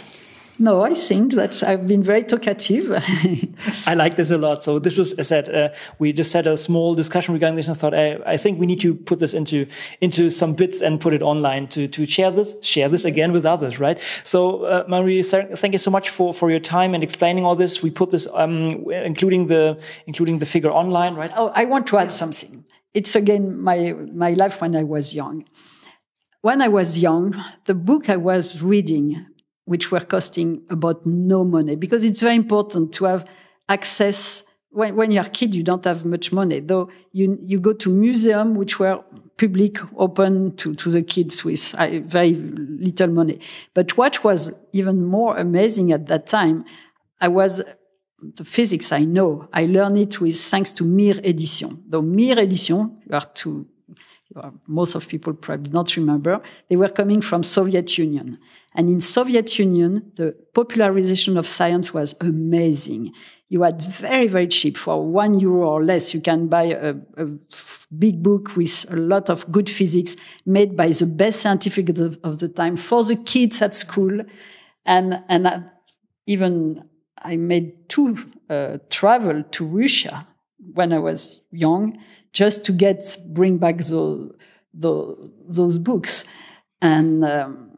[0.60, 2.92] No, I think that I've been very talkative.
[3.86, 4.62] I like this a lot.
[4.62, 7.76] So this was, I said, uh, we just had a small discussion regarding this and
[7.76, 9.66] thought, I, I, think we need to put this into,
[10.02, 13.46] into some bits and put it online to, to share this, share this again with
[13.46, 13.98] others, right?
[14.22, 17.82] So, uh, Marie, thank you so much for, for your time and explaining all this.
[17.82, 21.32] We put this, um, including the, including the figure online, right?
[21.36, 25.44] Oh, I want to add something it's again my, my life when I was young.
[26.42, 29.26] When I was young, the book I was reading,
[29.64, 33.28] which were costing about no money, because it's very important to have
[33.68, 34.44] access.
[34.70, 37.90] When, when you're a kid, you don't have much money, though you, you go to
[37.90, 39.02] museum, which were
[39.36, 43.40] public, open to, to the kids with uh, very little money.
[43.74, 46.64] But what was even more amazing at that time,
[47.20, 47.62] I was
[48.22, 49.48] the physics I know.
[49.52, 51.82] I learned it with thanks to Mir Edition.
[51.88, 53.66] The Mir Edition, you are to
[54.66, 58.38] most of people probably not remember, they were coming from Soviet Union.
[58.74, 63.12] And in Soviet Union, the popularization of science was amazing.
[63.48, 66.14] You had very, very cheap for one euro or less.
[66.14, 67.26] You can buy a, a
[67.98, 70.14] big book with a lot of good physics
[70.46, 74.20] made by the best scientifics of, of the time for the kids at school.
[74.86, 75.64] And, and
[76.26, 76.84] even
[77.18, 78.16] I made two
[78.48, 80.28] uh, travel to Russia
[80.74, 81.98] when I was young,
[82.32, 84.32] just to get bring back those
[84.72, 86.24] the, those books,
[86.80, 87.69] and um,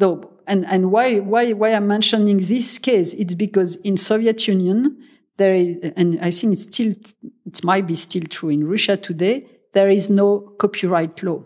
[0.00, 3.14] though and and why why why I'm mentioning this case?
[3.14, 4.98] It's because in Soviet Union
[5.36, 6.94] there is, and I think it's still
[7.46, 9.46] it might be still true in Russia today.
[9.72, 11.44] There is no copyright law.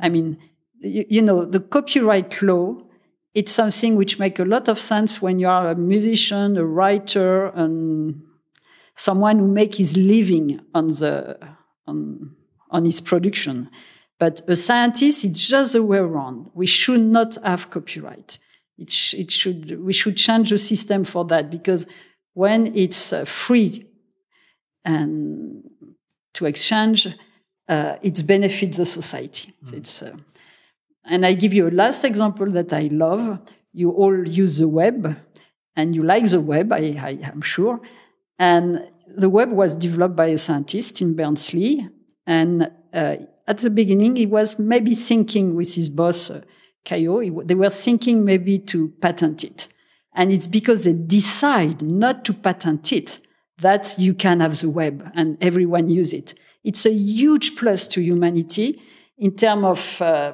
[0.00, 0.38] I mean,
[0.80, 2.82] you, you know, the copyright law
[3.38, 7.46] it's something which makes a lot of sense when you are a musician, a writer,
[7.48, 8.22] and
[8.96, 11.38] someone who makes his living on the
[11.86, 12.34] on,
[12.70, 13.70] on his production.
[14.18, 16.50] But a scientist, it's just the way around.
[16.54, 18.38] We should not have copyright.
[18.76, 21.86] It, sh- it should, we should change the system for that because
[22.34, 23.86] when it's uh, free
[24.84, 25.62] and
[26.34, 27.08] to exchange,
[27.68, 29.54] uh, it benefits the society.
[29.64, 29.72] Mm.
[29.74, 30.16] It's, uh,
[31.04, 33.40] and I give you a last example that I love.
[33.72, 35.16] You all use the web
[35.76, 37.80] and you like the web, I, I am sure.
[38.38, 41.88] And the web was developed by a scientist in Berners-Lee.
[42.26, 43.16] And uh,
[43.48, 46.42] at the beginning, he was maybe thinking with his boss, uh,
[46.84, 49.68] Cailliau, they were thinking maybe to patent it.
[50.14, 53.18] And it's because they decide not to patent it
[53.58, 56.34] that you can have the web and everyone use it.
[56.62, 58.82] It's a huge plus to humanity
[59.16, 60.32] in terms of, uh,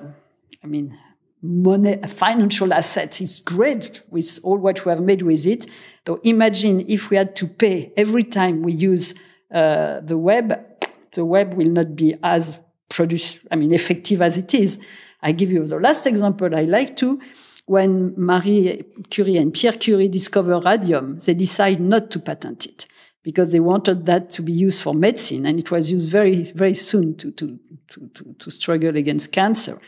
[0.62, 0.98] I mean,
[1.40, 3.20] money, financial assets.
[3.20, 5.66] It's great with all what we have made with it.
[6.06, 9.14] So imagine if we had to pay every time we use
[9.52, 10.64] uh, the web,
[11.12, 12.58] the web will not be as
[12.94, 14.78] produce, I mean, effective as it is.
[15.20, 17.20] I give you the last example I like to.
[17.66, 22.86] When Marie Curie and Pierre Curie discover radium, they decide not to patent it
[23.22, 26.74] because they wanted that to be used for medicine and it was used very, very
[26.74, 29.80] soon to, to, to, to, to struggle against cancer.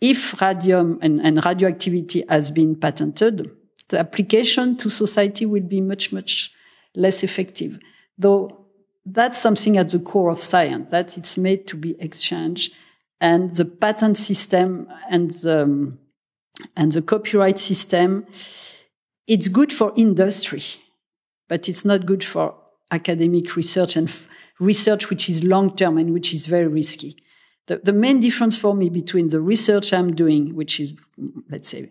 [0.00, 3.50] If radium and, and radioactivity has been patented,
[3.88, 6.50] the application to society will be much, much
[6.94, 7.78] less effective.
[8.16, 8.57] Though
[9.12, 12.74] that's something at the core of science, that it's made to be exchanged.
[13.20, 15.98] And the patent system and the, um,
[16.76, 18.26] and the copyright system,
[19.26, 20.62] it's good for industry,
[21.48, 22.54] but it's not good for
[22.90, 24.10] academic research and
[24.60, 27.16] research which is long term and which is very risky.
[27.66, 30.94] The, the main difference for me between the research I'm doing, which is,
[31.50, 31.90] let's say,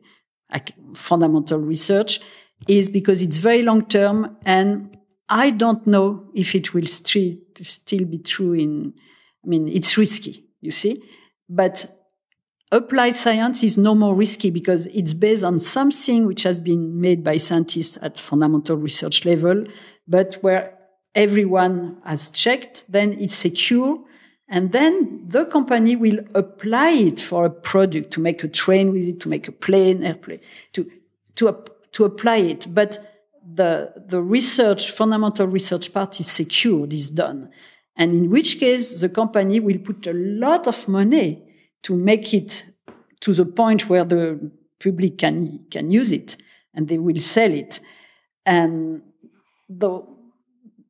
[0.95, 2.19] fundamental research,
[2.67, 4.96] is because it's very long term and
[5.29, 8.93] I don't know if it will st- still be true in,
[9.43, 11.01] I mean, it's risky, you see,
[11.49, 11.85] but
[12.71, 17.23] applied science is no more risky because it's based on something which has been made
[17.23, 19.65] by scientists at fundamental research level,
[20.07, 20.77] but where
[21.15, 23.99] everyone has checked, then it's secure.
[24.49, 29.03] And then the company will apply it for a product to make a train with
[29.03, 30.39] it, to make a plane, airplane,
[30.73, 30.89] to,
[31.35, 32.73] to, to apply it.
[32.73, 33.16] But
[33.57, 37.49] the, the research, fundamental research part is secured, is done.
[37.95, 41.43] And in which case the company will put a lot of money
[41.83, 42.63] to make it
[43.21, 46.37] to the point where the public can, can use it
[46.73, 47.79] and they will sell it.
[48.45, 49.01] And
[49.67, 50.03] the,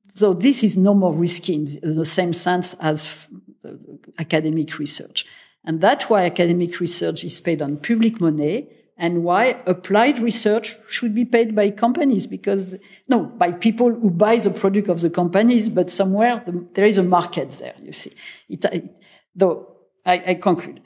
[0.10, 3.30] so this is no more risky in the same sense as
[3.64, 3.72] uh,
[4.20, 5.26] academic research.
[5.64, 11.14] And that's why academic research is paid on public money and why applied research should
[11.14, 12.26] be paid by companies?
[12.26, 12.76] Because
[13.08, 16.98] no by people who buy the product of the companies but somewhere the, there is
[16.98, 18.14] a market there you see.
[18.50, 19.00] It, it,
[19.36, 19.76] though
[20.06, 20.82] I, I, conclude.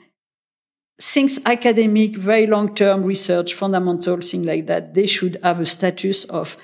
[1.00, 6.24] Things academic very long term research fundamental things like that they should have a status
[6.24, 6.56] of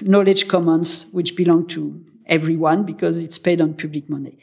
[0.00, 4.38] knowledge commons which belong to everyone because it's paid on public money.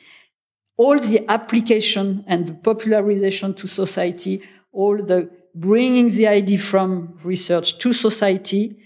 [0.77, 4.41] All the application and the popularization to society
[4.71, 8.77] all the bringing the idea from research to society,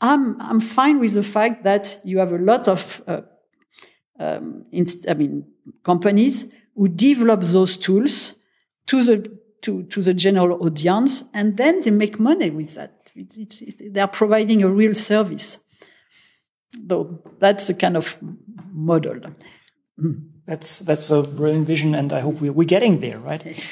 [0.00, 3.20] I'm, I'm fine with the fact that you have a lot of, uh,
[4.18, 4.64] um,
[5.08, 5.46] I mean,
[5.82, 8.34] companies who develop those tools
[8.86, 12.98] to the, to, to the general audience, and then they make money with that.
[13.14, 15.58] It's, it's, it, they are providing a real service.
[16.78, 18.18] Though that's a kind of
[18.72, 19.20] model.
[20.46, 23.66] That's that's a brilliant vision, and I hope we're, we're getting there, right?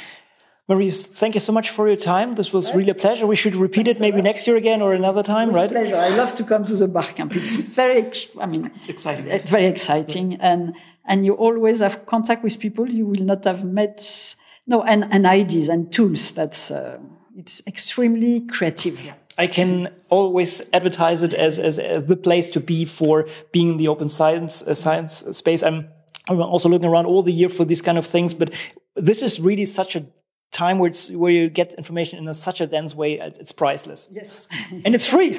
[0.70, 2.36] Marie, thank you so much for your time.
[2.36, 3.26] This was really a pleasure.
[3.26, 5.68] We should repeat it maybe next year again or another time, right?
[5.68, 5.96] pleasure.
[5.96, 7.34] I love to come to the Barcamp.
[7.34, 9.46] It's very, I mean, it's exciting.
[9.46, 10.34] Very exciting.
[10.34, 14.36] And, and you always have contact with people you will not have met.
[14.68, 16.30] No, and, and ideas and tools.
[16.30, 17.00] That's, uh,
[17.36, 19.04] it's extremely creative.
[19.04, 19.14] Yeah.
[19.36, 23.76] I can always advertise it as, as, as, the place to be for being in
[23.76, 25.64] the open science, uh, science space.
[25.64, 25.88] I'm,
[26.28, 28.54] I'm also looking around all the year for these kind of things, but
[28.94, 30.06] this is really such a
[30.50, 34.08] time where it's where you get information in a, such a dense way it's priceless.
[34.20, 34.48] Yes.
[34.84, 35.30] And it's free.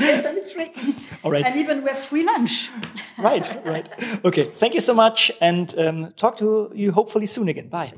[0.00, 0.72] Yes and it's free.
[1.22, 1.44] All right.
[1.44, 2.70] And even we have free lunch.
[3.18, 3.86] Right right.
[4.24, 7.68] Okay thank you so much and um, talk to you hopefully soon again.
[7.68, 7.92] Bye